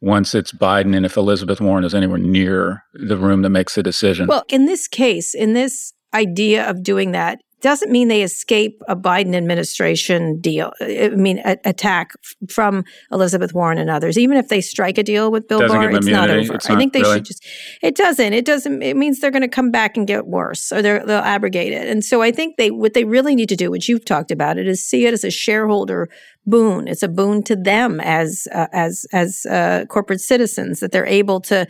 [0.00, 3.82] once it's Biden and if Elizabeth Warren is anywhere near the room that makes the
[3.82, 4.28] decision.
[4.28, 8.94] Well, in this case, in this idea of doing that doesn't mean they escape a
[8.94, 10.72] Biden administration deal.
[10.80, 12.12] I mean, a, attack
[12.48, 14.16] from Elizabeth Warren and others.
[14.16, 16.54] Even if they strike a deal with Bill Barr, it's not over.
[16.54, 17.16] It's I think they really?
[17.16, 17.44] should just.
[17.82, 18.32] It doesn't.
[18.32, 18.82] It doesn't.
[18.82, 21.88] It means they're going to come back and get worse, or they'll abrogate it.
[21.88, 24.58] And so I think they what they really need to do, which you've talked about,
[24.58, 26.08] it is see it as a shareholder
[26.48, 26.88] boon.
[26.88, 31.40] It's a boon to them as uh, as as uh, corporate citizens that they're able
[31.42, 31.66] to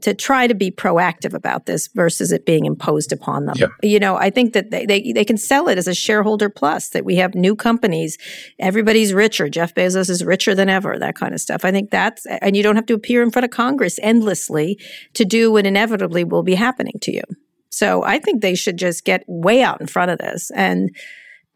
[0.00, 3.56] to try to be proactive about this versus it being imposed upon them.
[3.58, 3.70] Yep.
[3.82, 6.90] You know, I think that they, they they can sell it as a shareholder plus
[6.90, 8.18] that we have new companies,
[8.58, 9.48] everybody's richer.
[9.48, 10.98] Jeff Bezos is richer than ever.
[10.98, 11.64] That kind of stuff.
[11.64, 14.78] I think that's and you don't have to appear in front of Congress endlessly
[15.14, 17.22] to do what inevitably will be happening to you.
[17.70, 20.94] So I think they should just get way out in front of this and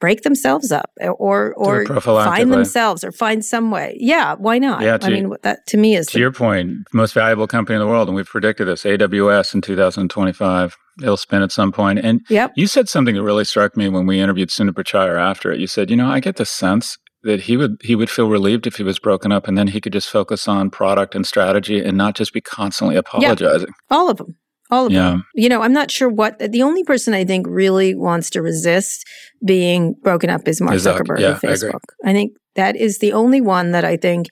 [0.07, 3.97] break themselves up or or find themselves or find some way.
[3.99, 4.83] Yeah, why not?
[4.83, 7.75] Yeah, to, I mean that to me is to the, your point, most valuable company
[7.75, 8.85] in the world, and we've predicted this.
[8.85, 11.99] AWS in 2025, it'll spin at some point.
[11.99, 12.53] And yep.
[12.55, 15.59] you said something that really struck me when we interviewed Sundar Pichai after it.
[15.59, 18.69] You said, you know, I get the sense that he would he would feel relieved
[18.69, 21.81] if he was broken up, and then he could just focus on product and strategy
[21.81, 23.73] and not just be constantly apologizing.
[23.91, 24.37] all of them.
[24.71, 25.11] All of yeah.
[25.11, 25.27] them.
[25.35, 29.05] You know, I'm not sure what the only person I think really wants to resist
[29.45, 31.81] being broken up is Mark Zuckerberg yeah, of Facebook.
[32.05, 34.29] I, I, think that is the only one that I think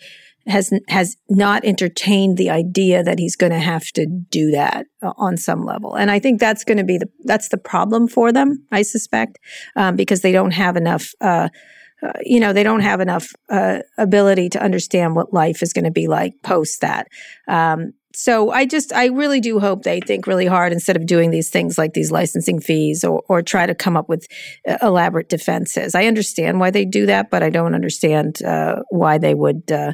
[0.46, 5.12] has has not entertained the idea that he's going to have to do that uh,
[5.16, 5.94] on some level.
[5.94, 8.66] And I think that's going to be the that's the problem for them.
[8.70, 9.38] I suspect
[9.76, 11.10] um, because they don't have enough.
[11.20, 11.48] Uh,
[12.02, 15.86] uh, you know, they don't have enough uh, ability to understand what life is going
[15.86, 17.08] to be like post that.
[17.48, 21.30] Um, so I just, I really do hope they think really hard instead of doing
[21.30, 24.26] these things like these licensing fees or, or try to come up with
[24.68, 25.94] uh, elaborate defenses.
[25.94, 29.92] I understand why they do that, but I don't understand uh, why they would uh,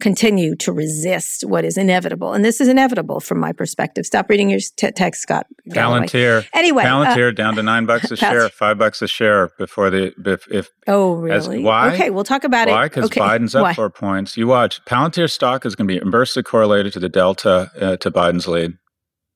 [0.00, 2.32] continue to resist what is inevitable.
[2.32, 4.06] And this is inevitable from my perspective.
[4.06, 5.46] Stop reading your t- text, Scott.
[5.70, 6.46] Palantir.
[6.52, 10.12] Anyway, uh, Palantir down to nine bucks a share, five bucks a share before the
[10.24, 10.46] if.
[10.50, 11.58] if oh, really?
[11.58, 11.94] As, why?
[11.94, 12.84] Okay, we'll talk about why?
[12.84, 12.90] it.
[12.90, 13.20] Because okay.
[13.20, 13.74] Biden's up why?
[13.74, 14.36] four points.
[14.36, 14.84] You watch.
[14.84, 18.74] Palantir stock is going to be inversely correlated to the delta uh, to Biden's lead.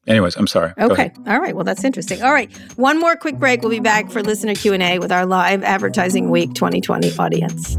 [0.06, 0.72] Anyways, I'm sorry.
[0.78, 1.12] Okay.
[1.28, 1.54] All right.
[1.54, 2.22] Well, that's interesting.
[2.22, 2.52] All right.
[2.76, 3.62] One more quick break.
[3.62, 7.78] We'll be back for listener Q&A with our live advertising week 2020 audience.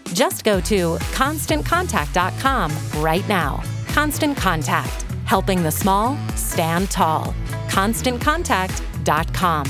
[0.13, 3.63] Just go to constantcontact.com right now.
[3.87, 7.33] Constant Contact, helping the small stand tall.
[7.67, 9.65] ConstantContact.com.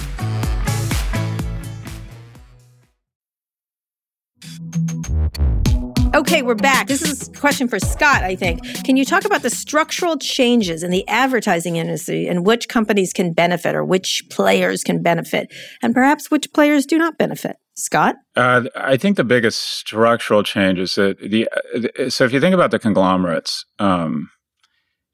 [6.13, 6.87] Okay, we're back.
[6.87, 8.61] This is a question for Scott, I think.
[8.83, 13.31] Can you talk about the structural changes in the advertising industry and which companies can
[13.31, 17.55] benefit or which players can benefit and perhaps which players do not benefit?
[17.75, 18.15] Scott?
[18.35, 22.53] Uh, I think the biggest structural change is that the, uh, so if you think
[22.53, 24.29] about the conglomerates, um,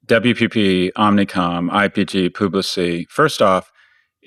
[0.08, 3.72] WPP, Omnicom, IPG, Publicis, first off,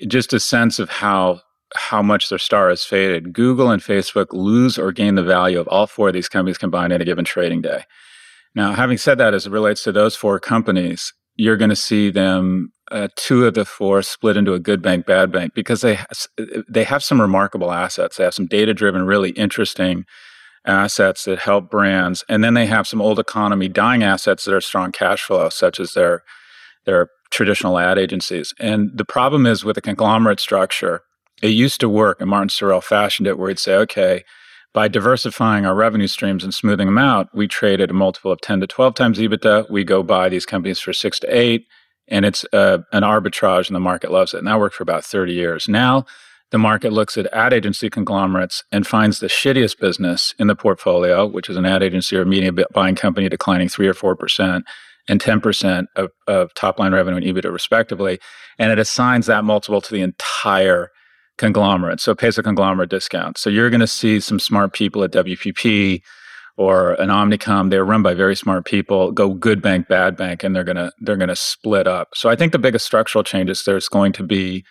[0.07, 1.41] just a sense of how
[1.73, 3.31] how much their star has faded.
[3.31, 6.91] Google and Facebook lose or gain the value of all four of these companies combined
[6.91, 7.85] in a given trading day.
[8.53, 12.11] Now, having said that, as it relates to those four companies, you're going to see
[12.11, 15.97] them uh, two of the four split into a good bank, bad bank because they
[16.69, 18.17] they have some remarkable assets.
[18.17, 20.05] They have some data driven, really interesting
[20.67, 24.61] assets that help brands, and then they have some old economy dying assets that are
[24.61, 26.21] strong cash flow, such as their
[26.85, 28.53] their traditional ad agencies.
[28.59, 31.01] And the problem is with a conglomerate structure
[31.41, 34.23] it used to work, and Martin Sorrell fashioned it where he'd say, okay,
[34.73, 38.41] by diversifying our revenue streams and smoothing them out, we trade at a multiple of
[38.41, 39.69] 10 to 12 times EBITDA.
[39.69, 41.67] We go buy these companies for six to eight,
[42.07, 44.37] and it's uh, an arbitrage, and the market loves it.
[44.37, 45.67] And that worked for about 30 years.
[45.67, 46.05] Now,
[46.51, 51.25] the market looks at ad agency conglomerates and finds the shittiest business in the portfolio,
[51.25, 54.61] which is an ad agency or media buying company declining 3 or 4%
[55.07, 58.19] and 10% of, of top line revenue and EBITDA, respectively.
[58.59, 60.91] And it assigns that multiple to the entire
[61.37, 61.99] conglomerate.
[61.99, 63.37] So it pays a conglomerate discount.
[63.37, 66.01] So you're going to see some smart people at WPP
[66.57, 67.69] or an Omnicom.
[67.69, 69.11] They're run by very smart people.
[69.11, 72.09] Go good bank, bad bank, and they're gonna they're gonna split up.
[72.13, 74.63] So I think the biggest structural changes there's going to be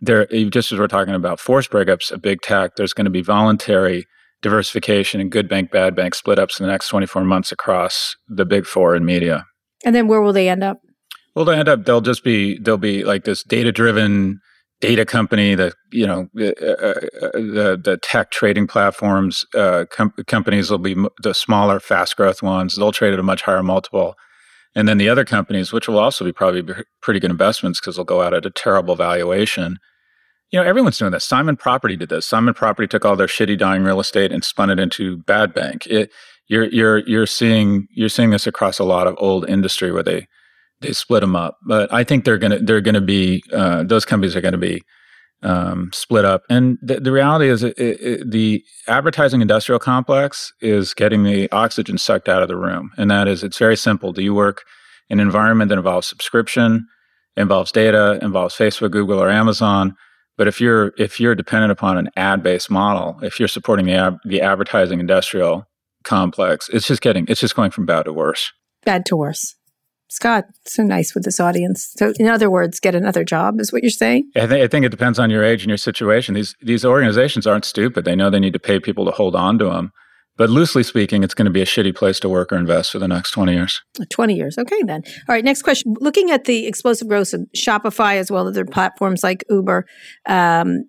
[0.00, 0.26] there.
[0.26, 4.06] Just as we're talking about forced breakups of big tech, there's going to be voluntary
[4.42, 8.46] diversification and good bank, bad bank split ups in the next 24 months across the
[8.46, 9.44] big four in media.
[9.84, 10.78] And then where will they end up?
[11.34, 14.40] Well, they end up they'll just be they'll be like this data driven
[14.80, 16.94] data company, the you know uh, uh,
[17.34, 22.76] the the tech trading platforms uh, com- companies will be the smaller, fast growth ones.
[22.76, 24.14] They'll trade at a much higher multiple,
[24.74, 26.64] and then the other companies, which will also be probably
[27.02, 29.78] pretty good investments because they'll go out at a terrible valuation.
[30.50, 31.24] You know, everyone's doing this.
[31.24, 32.26] Simon Property did this.
[32.26, 35.86] Simon Property took all their shitty dying real estate and spun it into bad bank.
[35.86, 36.10] It,
[36.48, 40.26] you're you're you're seeing you're seeing this across a lot of old industry where they
[40.80, 41.58] they split them up.
[41.66, 44.82] But I think they're gonna they're gonna be uh, those companies are gonna be
[45.42, 46.42] um, split up.
[46.50, 51.98] And th- the reality is, it, it, the advertising industrial complex is getting the oxygen
[51.98, 52.90] sucked out of the room.
[52.96, 54.12] And that is, it's very simple.
[54.12, 54.64] Do you work
[55.08, 56.86] in an environment that involves subscription,
[57.36, 59.96] involves data, involves Facebook, Google, or Amazon?
[60.36, 63.94] But if you're if you're dependent upon an ad based model, if you're supporting the
[63.94, 65.66] ad, the advertising industrial
[66.02, 68.50] complex, it's just getting it's just going from bad to worse.
[68.84, 69.56] Bad to worse.
[70.10, 71.92] Scott, so nice with this audience.
[71.96, 74.30] So, in other words, get another job is what you're saying.
[74.36, 76.34] I, th- I think it depends on your age and your situation.
[76.34, 78.04] These these organizations aren't stupid.
[78.04, 79.92] They know they need to pay people to hold on to them.
[80.36, 82.98] But loosely speaking, it's going to be a shitty place to work or invest for
[82.98, 83.82] the next 20 years.
[84.08, 84.56] 20 years.
[84.56, 85.02] Okay, then.
[85.28, 85.94] All right, next question.
[86.00, 89.84] Looking at the explosive growth of Shopify as well as other platforms like Uber
[90.26, 90.84] um,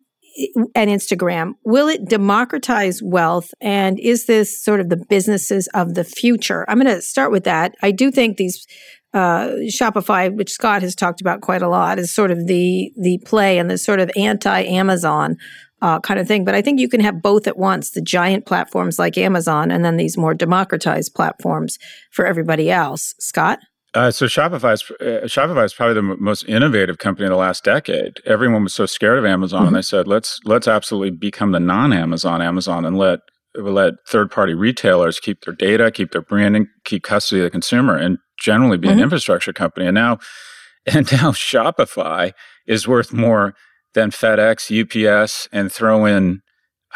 [0.73, 3.53] and Instagram, will it democratize wealth?
[3.59, 6.63] And is this sort of the businesses of the future?
[6.69, 7.75] I'm going to start with that.
[7.81, 8.65] I do think these
[9.13, 13.19] uh, Shopify, which Scott has talked about quite a lot, is sort of the the
[13.25, 15.37] play and the sort of anti Amazon
[15.81, 16.45] uh, kind of thing.
[16.45, 19.83] But I think you can have both at once: the giant platforms like Amazon, and
[19.83, 21.77] then these more democratized platforms
[22.11, 23.13] for everybody else.
[23.19, 23.59] Scott.
[23.93, 27.37] Uh, so Shopify is, uh, Shopify is probably the m- most innovative company in the
[27.37, 28.21] last decade.
[28.25, 29.67] Everyone was so scared of Amazon, mm-hmm.
[29.67, 33.19] and they said, "Let's let's absolutely become the non-Amazon Amazon and let
[33.53, 38.17] let third-party retailers keep their data, keep their branding, keep custody of the consumer." And
[38.41, 38.97] generally be mm-hmm.
[38.97, 39.85] an infrastructure company.
[39.87, 40.19] And now,
[40.85, 42.33] and now Shopify
[42.67, 43.53] is worth more
[43.93, 46.41] than FedEx, UPS, and throw in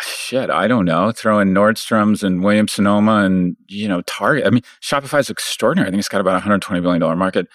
[0.01, 4.45] shit, I don't know, throw in Nordstrom's and Williams Sonoma and, you know, Target.
[4.45, 5.87] I mean, Shopify is extraordinary.
[5.87, 7.47] I think it's got about $120 billion market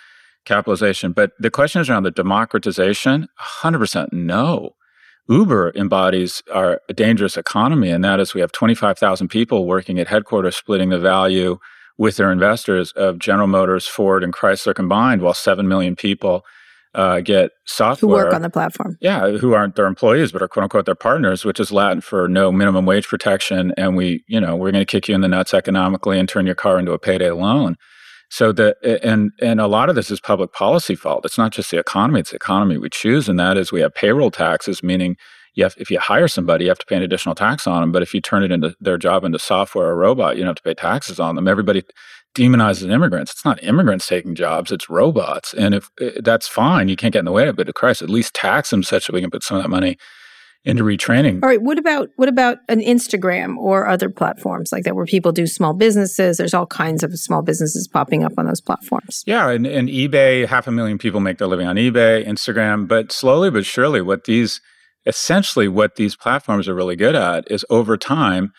[0.44, 1.12] capitalization.
[1.12, 3.28] But the question is around the democratization
[3.62, 4.74] 100% no.
[5.28, 10.56] Uber embodies our dangerous economy, and that is we have 25,000 people working at headquarters,
[10.56, 11.58] splitting the value
[12.00, 16.46] with their investors of General Motors, Ford, and Chrysler combined, while 7 million people
[16.94, 18.08] uh, get software.
[18.08, 18.96] Who work on the platform.
[19.02, 22.26] Yeah, who aren't their employees, but are quote unquote their partners, which is Latin for
[22.26, 23.74] no minimum wage protection.
[23.76, 26.46] And we, you know, we're going to kick you in the nuts economically and turn
[26.46, 27.76] your car into a payday loan.
[28.30, 28.74] So the
[29.04, 31.26] and and a lot of this is public policy fault.
[31.26, 33.94] It's not just the economy; it's the economy we choose, and that is we have
[33.94, 35.16] payroll taxes, meaning
[35.54, 37.92] you have, if you hire somebody, you have to pay an additional tax on them.
[37.92, 40.56] But if you turn it into their job into software or robot, you don't have
[40.56, 41.48] to pay taxes on them.
[41.48, 41.82] Everybody
[42.34, 43.32] demonizes immigrants.
[43.32, 45.52] It's not immigrants taking jobs; it's robots.
[45.54, 47.66] And if eh, that's fine, you can't get in the way of it.
[47.66, 49.96] But Christ, at least tax them such that we can put some of that money
[50.64, 51.42] into retraining.
[51.42, 51.62] All right.
[51.62, 55.72] What about what about an Instagram or other platforms like that where people do small
[55.72, 56.36] businesses?
[56.36, 59.24] There's all kinds of small businesses popping up on those platforms.
[59.26, 62.86] Yeah, and, and eBay, half a million people make their living on eBay, Instagram.
[62.86, 64.60] But slowly but surely, what these
[65.06, 68.52] essentially what these platforms are really good at is over time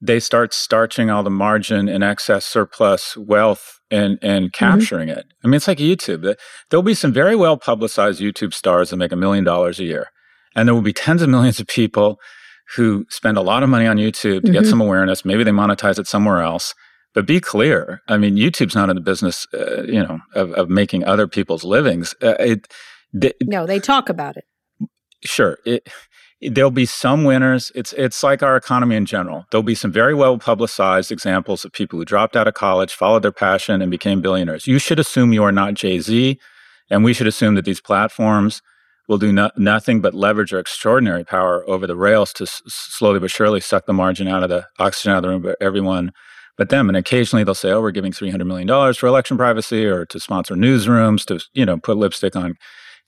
[0.00, 4.64] they start starching all the margin and excess surplus wealth and and mm-hmm.
[4.64, 5.18] capturing mm-hmm.
[5.18, 5.26] it.
[5.44, 6.34] I mean, it's like YouTube.
[6.70, 10.08] There'll be some very well publicized YouTube stars that make a million dollars a year,
[10.56, 12.18] and there will be tens of millions of people
[12.76, 14.52] who spend a lot of money on YouTube to mm-hmm.
[14.52, 15.24] get some awareness.
[15.24, 16.74] Maybe they monetize it somewhere else.
[17.12, 18.02] But be clear.
[18.06, 21.64] I mean, YouTube's not in the business, uh, you know, of, of making other people's
[21.64, 22.14] livings.
[22.22, 22.72] Uh, it,
[23.12, 24.44] they, no, they talk about it
[25.24, 25.88] sure it,
[26.40, 27.70] there'll be some winners.
[27.74, 29.46] It's it's like our economy in general.
[29.50, 33.22] There'll be some very well publicized examples of people who dropped out of college followed
[33.22, 34.66] their passion and became billionaires.
[34.66, 36.38] You should assume you are not jay-z
[36.90, 38.62] and we should assume that these platforms
[39.06, 43.18] will do no, nothing but leverage their extraordinary power over the rails to s- slowly
[43.18, 46.12] but surely suck the margin out of the oxygen out of the room but everyone
[46.56, 46.88] but them.
[46.88, 50.54] And occasionally they'll say oh we're giving $300 million for election privacy or to sponsor
[50.54, 52.54] newsrooms to you know put lipstick on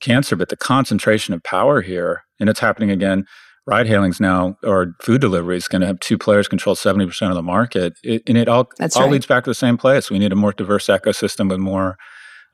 [0.01, 3.24] cancer, but the concentration of power here, and it's happening again.
[3.64, 7.36] Ride hailing's now, or food delivery is going to have two players control 70% of
[7.36, 7.93] the market.
[8.03, 9.12] It, and it all, That's all right.
[9.12, 10.11] leads back to the same place.
[10.11, 11.97] We need a more diverse ecosystem with more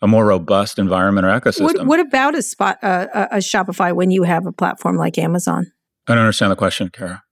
[0.00, 1.62] a more robust environment or ecosystem.
[1.62, 5.72] What, what about a spot uh, a Shopify when you have a platform like Amazon?
[6.06, 7.22] I don't understand the question, Kara.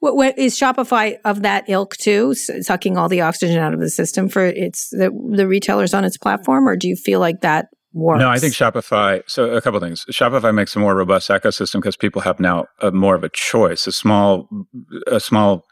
[0.00, 3.90] What, what is Shopify of that ilk too, sucking all the oxygen out of the
[3.90, 7.68] system for its the, the retailers on its platform, or do you feel like that
[7.92, 8.20] works.
[8.20, 9.22] No, I think Shopify.
[9.26, 10.04] So a couple things.
[10.10, 13.86] Shopify makes a more robust ecosystem because people have now a, more of a choice.
[13.86, 14.48] A small,
[15.06, 15.64] a small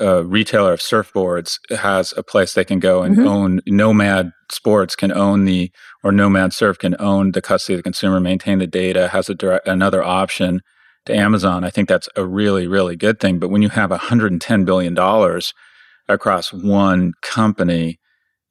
[0.00, 3.28] uh, retailer of surfboards has a place they can go and mm-hmm.
[3.28, 3.60] own.
[3.66, 5.70] Nomad Sports can own the,
[6.02, 9.34] or Nomad Surf can own the custody of the consumer, maintain the data, has a
[9.34, 10.60] direct, another option
[11.06, 11.64] to Amazon.
[11.64, 13.38] I think that's a really, really good thing.
[13.38, 15.54] But when you have 110 billion dollars
[16.08, 17.99] across one company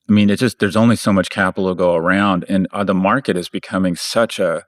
[0.09, 2.95] I mean, it's just there's only so much capital to go around, and uh, the
[2.95, 4.63] market is becoming such a.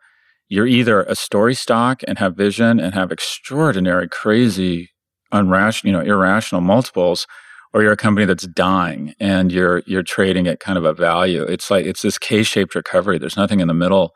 [0.48, 4.90] You're either a story stock and have vision and have extraordinary, crazy,
[5.34, 7.26] unrational, you know, irrational multiples,
[7.74, 11.44] or you're a company that's dying and you're you're trading at kind of a value.
[11.44, 13.18] It's like it's this K-shaped recovery.
[13.18, 14.14] There's nothing in the middle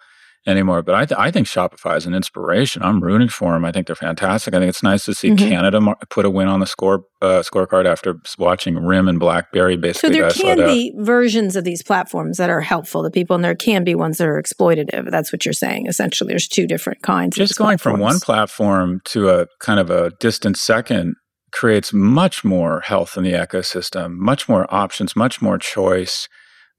[0.48, 0.82] anymore.
[0.82, 2.84] But I, th- I think Shopify is an inspiration.
[2.84, 3.66] I'm rooting for them.
[3.66, 4.54] I think they're fantastic.
[4.54, 5.50] I think it's nice to see mm-hmm.
[5.50, 9.78] Canada mar- put a win on the score uh, scorecard after watching RIM and BlackBerry
[9.78, 10.16] basically.
[10.16, 13.56] So there can be versions of these platforms that are helpful to people, and there
[13.56, 15.10] can be ones that are exploitative.
[15.10, 15.88] That's what you're saying.
[15.88, 17.36] Essentially, there's two different kinds.
[17.36, 17.96] Just going platforms.
[17.96, 21.16] from one platform to a kind of a distant second
[21.52, 26.28] creates much more health in the ecosystem, much more options, much more choice,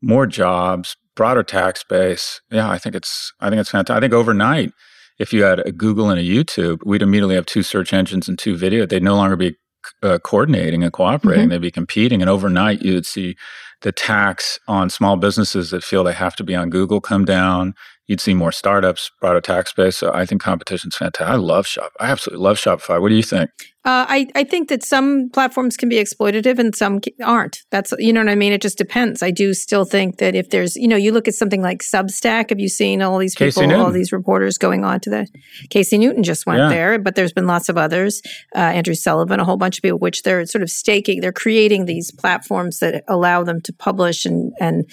[0.02, 2.40] more jobs, broader tax base.
[2.50, 3.96] Yeah, I think it's I think it's fantastic.
[3.96, 4.72] I think overnight,
[5.18, 8.38] if you had a Google and a YouTube, we'd immediately have two search engines and
[8.38, 8.86] two video.
[8.86, 9.56] They'd no longer be
[10.02, 11.44] uh, coordinating and cooperating.
[11.44, 11.50] Mm-hmm.
[11.50, 13.36] They'd be competing, and overnight you would see
[13.82, 17.74] the tax on small businesses that feel they have to be on Google come down
[18.06, 19.96] you'd see more startups, broader tax base.
[19.96, 21.26] So I think competition's fantastic.
[21.26, 21.92] I love Shop.
[21.98, 23.00] I absolutely love Shopify.
[23.00, 23.50] What do you think?
[23.84, 27.58] Uh, I, I think that some platforms can be exploitative and some aren't.
[27.70, 28.52] That's, you know what I mean?
[28.52, 29.22] It just depends.
[29.22, 32.50] I do still think that if there's, you know, you look at something like Substack,
[32.50, 35.28] have you seen all these people, all these reporters going on to the,
[35.70, 36.68] Casey Newton just went yeah.
[36.68, 38.22] there, but there's been lots of others,
[38.56, 41.84] uh, Andrew Sullivan, a whole bunch of people, which they're sort of staking, they're creating
[41.84, 44.90] these platforms that allow them to publish and, and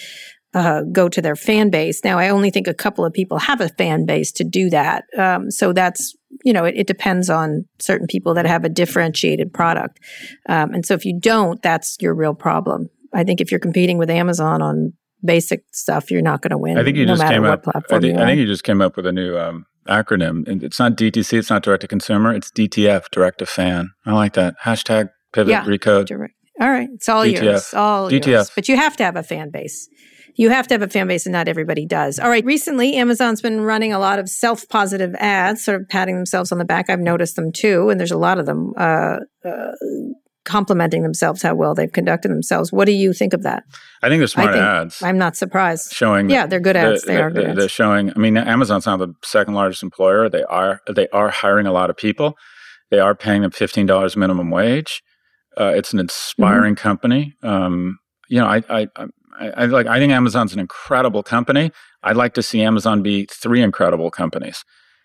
[0.54, 2.04] uh, go to their fan base.
[2.04, 5.06] Now, I only think a couple of people have a fan base to do that.
[5.18, 9.54] Um, so that's, you know, it, it, depends on certain people that have a differentiated
[9.54, 10.00] product.
[10.48, 12.90] Um, and so if you don't, that's your real problem.
[13.14, 14.94] I think if you're competing with Amazon on
[15.26, 16.78] basic stuff, you're not going to win.
[16.78, 17.66] I think you no just came up.
[17.68, 20.48] I think, I think, you just came up with a new um, acronym.
[20.48, 21.38] And it's not DTC.
[21.38, 22.34] It's not direct to consumer.
[22.34, 23.90] It's DTF, direct to fan.
[24.06, 24.56] I like that.
[24.64, 26.06] Hashtag pivot yeah, recode.
[26.06, 26.34] Direct.
[26.62, 27.42] All right, it's all DTF.
[27.42, 27.74] yours.
[27.74, 28.28] All DTF.
[28.28, 28.52] yours.
[28.54, 29.90] But you have to have a fan base
[30.36, 32.20] you have to have a fan base and not everybody does.
[32.20, 32.46] All right.
[32.46, 36.58] Recently, Amazon's been running a lot of self positive ads, sort of patting themselves on
[36.58, 36.90] the back.
[36.90, 37.90] I've noticed them too.
[37.90, 39.72] And there's a lot of them, uh, uh,
[40.46, 42.72] complimenting themselves how well they've conducted themselves.
[42.72, 43.64] What do you think of that?
[44.02, 45.02] I think they're smart think, ads.
[45.02, 45.94] I'm not surprised.
[45.94, 47.02] Showing, yeah, they're good ads.
[47.02, 47.56] The, they are good.
[47.56, 48.12] They're showing.
[48.12, 50.30] I mean, Amazon's now the second largest employer.
[50.30, 52.36] They are they are hiring a lot of people.
[52.92, 55.02] They are paying them fifteen dollars minimum wage.
[55.58, 56.82] Uh, it's an inspiring mm-hmm.
[56.82, 57.34] company.
[57.44, 59.06] Um, you know, I, I, I,
[59.40, 59.88] I, like.
[59.88, 61.72] I think Amazon's an incredible company.
[62.04, 64.64] I'd like to see Amazon be three incredible companies.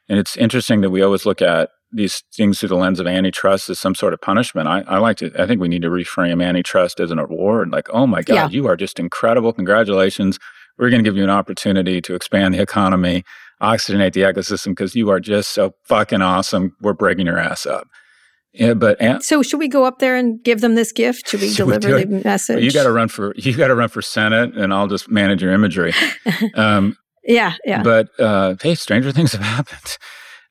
[0.09, 3.70] And it's interesting that we always look at these things through the lens of antitrust
[3.70, 4.68] as some sort of punishment.
[4.68, 5.33] I, I like to.
[5.41, 7.70] I think we need to reframe antitrust as an award.
[7.70, 8.49] Like, oh my God, yeah.
[8.49, 9.53] you are just incredible!
[9.53, 10.39] Congratulations.
[10.79, 13.24] We're going to give you an opportunity to expand the economy,
[13.61, 16.76] oxygenate the ecosystem because you are just so fucking awesome.
[16.81, 17.89] We're breaking your ass up.
[18.59, 21.28] Yeah, but so should we go up there and give them this gift?
[21.28, 22.56] Should we should deliver we the message?
[22.56, 25.09] Well, you got to run for you got to run for senate, and I'll just
[25.09, 25.92] manage your imagery.
[26.54, 27.82] Um, yeah, yeah.
[27.82, 29.98] But uh, hey, stranger things have happened.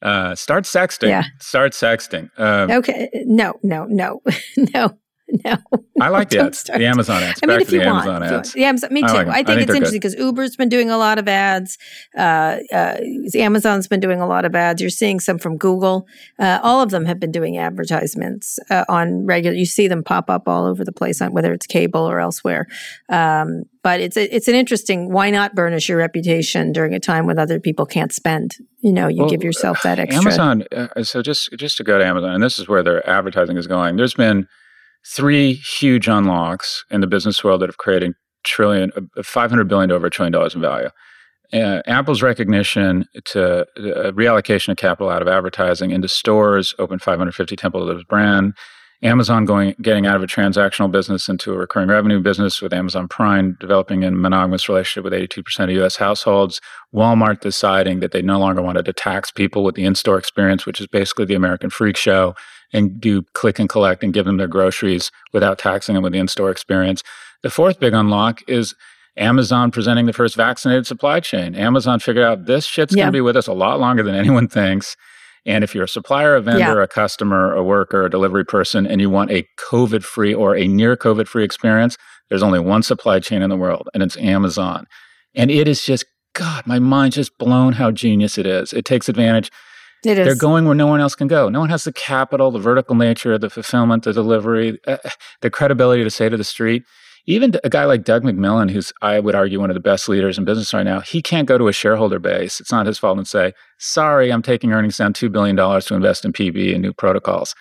[0.01, 1.09] Uh, start sexting.
[1.09, 1.23] Yeah.
[1.39, 2.29] Start sexting.
[2.37, 3.09] Um, okay.
[3.25, 4.21] No, no, no,
[4.73, 4.97] no.
[5.45, 5.57] No,
[5.99, 7.39] I like the ads, the Amazon ads.
[7.43, 8.53] I mean, if you want, Amazon ads.
[8.53, 9.07] the Amazon, me too.
[9.07, 11.77] I, like I, think I, it's interesting because Uber's been doing a lot of ads.
[12.17, 12.97] Uh, uh,
[13.35, 14.81] Amazon's been doing a lot of ads.
[14.81, 16.07] You're seeing some from Google.
[16.39, 19.55] Uh, all of them have been doing advertisements uh, on regular.
[19.55, 22.67] You see them pop up all over the place, on whether it's cable or elsewhere.
[23.09, 25.11] Um, but it's a, it's an interesting.
[25.11, 28.55] Why not burnish your reputation during a time when other people can't spend?
[28.79, 30.21] You know, you well, give yourself that extra.
[30.21, 30.63] Amazon.
[30.71, 33.67] Uh, so just just to go to Amazon, and this is where their advertising is
[33.67, 33.95] going.
[33.97, 34.47] There's been
[35.15, 39.95] three huge unlocks in the business world that have created trillion, uh, 500 billion to
[39.95, 40.89] over a trillion dollars in value.
[41.53, 47.55] Uh, Apple's recognition to uh, reallocation of capital out of advertising into stores, open 550
[47.55, 48.53] Temple Lives brand.
[49.03, 53.07] Amazon going getting out of a transactional business into a recurring revenue business with Amazon
[53.07, 56.59] Prime developing a monogamous relationship with 82% of US households.
[56.93, 60.81] Walmart deciding that they no longer wanted to tax people with the in-store experience, which
[60.81, 62.33] is basically the American freak show
[62.73, 66.19] and do click and collect and give them their groceries without taxing them with the
[66.19, 67.03] in-store experience.
[67.43, 68.75] The fourth big unlock is
[69.15, 71.55] Amazon presenting the first vaccinated supply chain.
[71.55, 73.03] Amazon figured out this shit's yeah.
[73.03, 74.95] going to be with us a lot longer than anyone thinks.
[75.45, 76.83] And if you're a supplier, a vendor, yeah.
[76.83, 80.67] a customer, a worker, a delivery person, and you want a COVID free or a
[80.67, 81.97] near COVID free experience,
[82.29, 84.85] there's only one supply chain in the world, and it's Amazon.
[85.33, 88.73] And it is just, God, my mind's just blown how genius it is.
[88.73, 89.49] It takes advantage
[90.03, 90.25] it is.
[90.25, 91.49] They're going where no one else can go.
[91.49, 94.97] No one has the capital, the vertical nature, the fulfillment, the delivery, uh,
[95.41, 96.83] the credibility to say to the street.
[97.29, 100.37] Even a guy like Doug McMillan, who's I would argue one of the best leaders
[100.37, 102.61] in business right now, he can't go to a shareholder base.
[102.61, 105.95] It's not his fault and say, "Sorry, I'm taking earnings down two billion dollars to
[105.95, 107.53] invest in PPE and new protocols."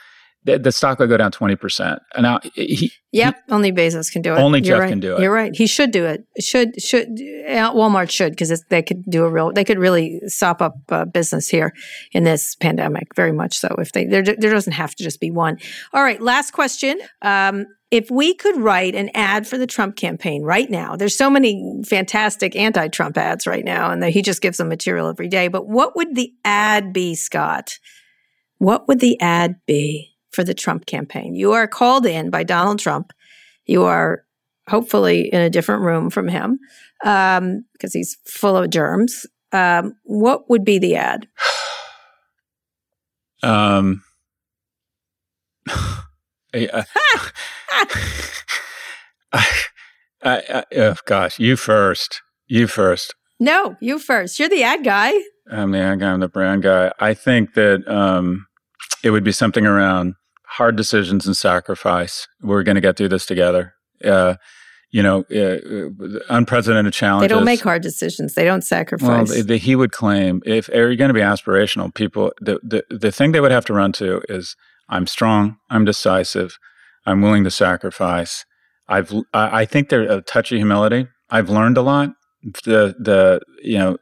[0.47, 1.99] The, the stock would go down 20%.
[2.15, 4.39] And now he, Yep, he, only Bezos can do it.
[4.39, 4.89] Only You're Jeff right.
[4.89, 5.21] can do it.
[5.21, 5.55] You're right.
[5.55, 6.25] He should do it.
[6.41, 7.09] Should should
[7.49, 9.53] Walmart should because they could do a real.
[9.53, 11.73] They could really sop up uh, business here
[12.13, 13.15] in this pandemic.
[13.15, 13.75] Very much so.
[13.79, 15.59] If they there there doesn't have to just be one.
[15.93, 16.21] All right.
[16.21, 16.99] Last question.
[17.23, 21.31] Um, if we could write an ad for the Trump campaign right now, there's so
[21.31, 25.47] many fantastic anti-Trump ads right now, and he just gives them material every day.
[25.47, 27.79] But what would the ad be, Scott?
[28.59, 30.16] What would the ad be?
[30.33, 31.35] For the Trump campaign.
[31.35, 33.13] You are called in by Donald Trump.
[33.67, 34.25] You are
[34.69, 36.59] hopefully in a different room from him
[37.05, 39.27] um, because he's full of germs.
[39.53, 41.29] Um, what would be the ad?
[43.43, 44.03] um,
[46.55, 46.83] I, uh,
[49.33, 49.45] I,
[50.23, 52.23] I, oh gosh, you first.
[52.47, 53.15] You first.
[53.39, 54.39] No, you first.
[54.39, 55.13] You're the ad guy.
[55.51, 56.13] I'm the ad guy.
[56.13, 56.93] I'm the brand guy.
[56.99, 58.47] I think that um,
[59.07, 60.15] it would be something around
[60.47, 62.27] hard decisions and sacrifice.
[62.43, 63.75] We're going to get through this together.
[64.05, 64.35] Uh,
[64.91, 67.29] you know, uh, unprecedented challenges.
[67.29, 68.35] They don't make hard decisions.
[68.35, 69.31] They don't sacrifice.
[69.31, 72.85] Well, the, he would claim if are you going to be aspirational, people, the, the
[72.91, 74.57] the thing they would have to run to is,
[74.89, 76.59] I'm strong, I'm decisive,
[77.05, 78.45] I'm willing to sacrifice.
[78.89, 81.09] I've I, I think there's a touch of humility.
[81.31, 82.11] I've learned a lot.
[82.65, 83.99] The the you know,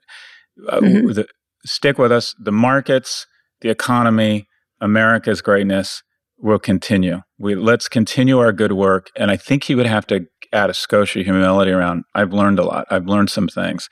[0.69, 1.13] uh, mm-hmm.
[1.13, 1.27] the,
[1.65, 2.35] stick with us.
[2.39, 3.27] The markets,
[3.63, 4.47] the economy,
[4.81, 6.03] America's greatness
[6.39, 7.23] will continue.
[7.39, 9.11] We let's continue our good work.
[9.17, 12.05] And I think he would have to add a of humility around.
[12.15, 12.87] I've learned a lot.
[12.91, 13.89] I've learned some things.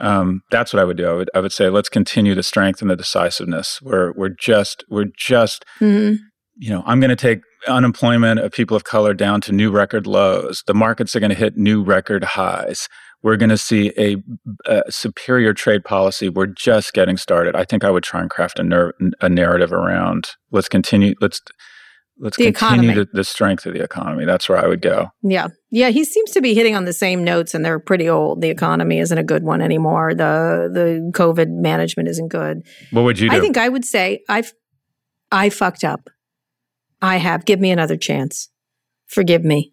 [0.00, 1.08] Um, that's what I would do.
[1.08, 3.80] I would, I would say let's continue to strengthen the decisiveness.
[3.82, 6.16] We're we're just we're just mm-hmm.
[6.56, 10.06] you know I'm going to take unemployment of people of color down to new record
[10.06, 10.62] lows.
[10.66, 12.88] The markets are going to hit new record highs.
[13.22, 14.16] We're going to see a,
[14.64, 16.28] a, superior trade policy.
[16.28, 17.54] We're just getting started.
[17.54, 20.30] I think I would try and craft a, ner- a narrative around.
[20.50, 21.14] Let's continue.
[21.20, 21.40] Let's
[22.18, 24.24] let's the continue the, the, strength of the economy.
[24.24, 25.10] That's where I would go.
[25.22, 25.48] Yeah.
[25.70, 25.90] Yeah.
[25.90, 28.40] He seems to be hitting on the same notes and they're pretty old.
[28.40, 30.14] The economy isn't a good one anymore.
[30.14, 32.62] The the COVID management isn't good.
[32.90, 33.36] What would you do?
[33.36, 34.52] I think I would say I've
[35.30, 36.08] I fucked up.
[37.02, 37.44] I have.
[37.44, 38.48] Give me another chance.
[39.06, 39.72] Forgive me.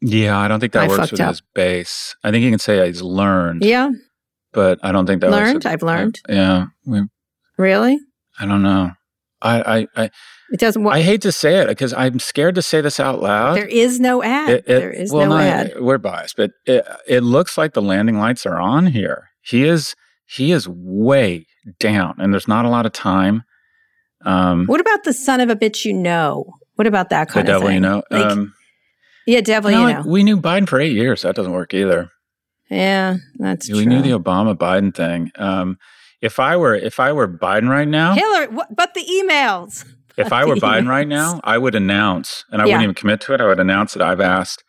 [0.00, 1.30] Yeah, I don't think that I works with up.
[1.30, 2.14] his base.
[2.22, 3.64] I think you can say he's learned.
[3.64, 3.90] Yeah.
[4.52, 5.66] But I don't think that learned.
[5.66, 6.20] I've learned.
[6.28, 6.66] I, yeah.
[6.84, 7.02] We,
[7.58, 7.98] really?
[8.38, 8.92] I don't know.
[9.42, 10.10] I, I, I
[10.50, 10.94] it doesn't work.
[10.94, 13.56] I hate to say it because I'm scared to say this out loud.
[13.56, 14.50] There is no ad.
[14.50, 15.74] It, it, there is well, no ad.
[15.80, 19.28] We're biased, but it, it looks like the landing lights are on here.
[19.42, 19.94] He is
[20.26, 21.46] he is way
[21.78, 23.42] down, and there's not a lot of time.
[24.24, 26.46] Um, what about the son of a bitch you know?
[26.76, 27.74] What about that kind the of devil thing?
[27.74, 28.02] you know?
[28.10, 28.54] Like, um,
[29.26, 29.80] yeah, definitely.
[29.80, 29.98] you know.
[29.98, 31.22] Like we knew Biden for eight years.
[31.22, 32.10] That doesn't work either.
[32.70, 33.86] Yeah, that's we true.
[33.86, 35.30] knew the Obama Biden thing.
[35.36, 35.78] Um,
[36.20, 39.84] if I were if I were Biden right now, Hillary, but the emails.
[40.16, 42.68] If I were Biden right now, I would announce, and I yeah.
[42.68, 43.40] wouldn't even commit to it.
[43.42, 44.64] I would announce that I've asked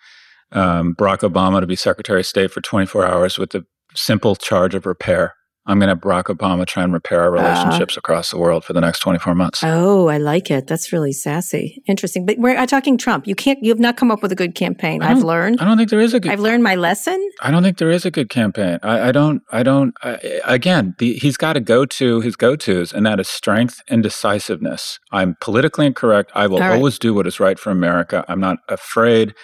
[0.51, 4.75] um, Barack Obama to be Secretary of State for 24 hours with the simple charge
[4.75, 5.35] of repair.
[5.67, 7.41] I'm going to Barack Obama try and repair our uh.
[7.41, 9.63] relationships uh, across the world for the next 24 months.
[9.63, 10.65] Oh, I like it.
[10.65, 11.83] That's really sassy.
[11.87, 12.25] Interesting.
[12.25, 13.27] But we're talking Trump.
[13.27, 15.03] You can't, you have not come up with a good campaign.
[15.03, 15.59] I've learned.
[15.59, 16.31] I don't think there is a good.
[16.31, 17.17] I've learned my lesson.
[17.41, 18.79] I don't think there is a good campaign.
[18.81, 22.55] I, I don't, I don't, I, again, the, he's got to go to his go
[22.55, 24.99] tos, and that is strength and decisiveness.
[25.11, 26.31] I'm politically incorrect.
[26.33, 26.75] I will right.
[26.75, 28.23] always do what is right for America.
[28.29, 29.35] I'm not afraid.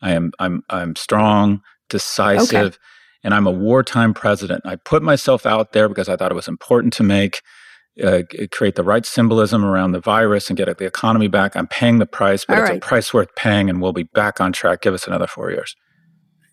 [0.00, 2.74] I am, I'm, I'm strong, decisive.
[2.74, 2.76] Okay
[3.24, 4.62] and I'm a wartime president.
[4.64, 7.40] I put myself out there because I thought it was important to make
[8.02, 11.56] uh, create the right symbolism around the virus and get the economy back.
[11.56, 12.78] I'm paying the price, but All it's right.
[12.78, 14.80] a price worth paying, and we'll be back on track.
[14.80, 15.76] Give us another four years.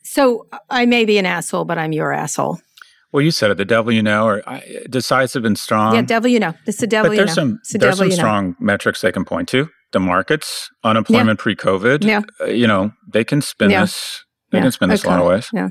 [0.04, 2.60] So I may be an asshole, but I'm your asshole.
[3.12, 3.58] Well, you said it.
[3.58, 4.44] The devil you know, or
[4.90, 5.96] decisive and strong.
[5.96, 6.54] Yeah, devil you know.
[6.68, 7.58] It's the devil but there's you know.
[7.64, 8.56] Some, there's some strong know.
[8.60, 9.70] metrics they can point to.
[9.92, 11.44] The markets, unemployment yeah.
[11.44, 12.04] pre-COVID.
[12.04, 12.22] Yeah.
[12.40, 13.82] Uh, you know, they can spin yeah.
[13.82, 14.24] this.
[14.52, 14.64] They yeah.
[14.64, 15.10] can spin this okay.
[15.10, 15.50] a lot of ways.
[15.52, 15.70] Yeah.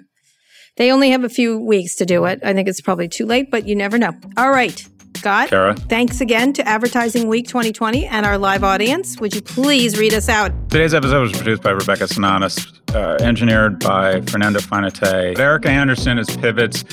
[0.79, 2.39] They only have a few weeks to do it.
[2.45, 4.13] I think it's probably too late, but you never know.
[4.37, 4.87] All right.
[5.17, 5.75] Scott, Kara.
[5.75, 9.19] thanks again to Advertising Week 2020 and our live audience.
[9.19, 10.53] Would you please read us out?
[10.71, 15.37] Today's episode was produced by Rebecca Sananes, uh, engineered by Fernando Finate.
[15.37, 16.85] Erica Anderson is Pivot's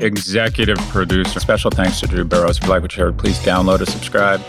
[0.00, 1.40] executive producer.
[1.40, 2.58] Special thanks to Drew Burrows.
[2.58, 4.40] If you like what you heard, please download or subscribe.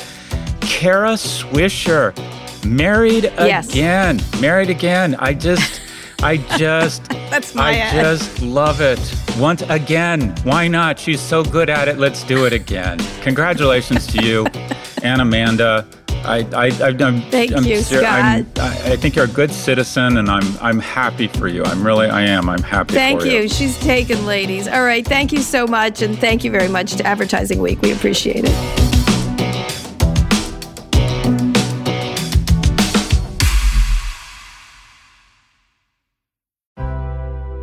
[0.61, 2.15] Kara Swisher,
[2.63, 3.71] married yes.
[3.71, 4.21] again.
[4.39, 5.15] Married again.
[5.17, 5.81] I just.
[6.21, 8.05] I just That's my I ad.
[8.05, 8.99] just love it.
[9.39, 10.99] Once again, why not?
[10.99, 11.97] She's so good at it.
[11.97, 12.99] Let's do it again.
[13.21, 14.45] Congratulations to you
[15.01, 15.87] and Amanda.
[16.09, 18.03] I, I, I, am Thank I'm, you, Scott.
[18.03, 21.63] I'm, I, I think you're a good citizen, and I'm, I'm happy for you.
[21.63, 22.49] I'm really, I am.
[22.49, 22.93] I'm happy.
[22.93, 23.31] Thank you.
[23.31, 23.49] Thank you.
[23.49, 24.67] She's taken, ladies.
[24.67, 25.03] All right.
[25.03, 27.81] Thank you so much, and thank you very much to Advertising Week.
[27.81, 28.92] We appreciate it.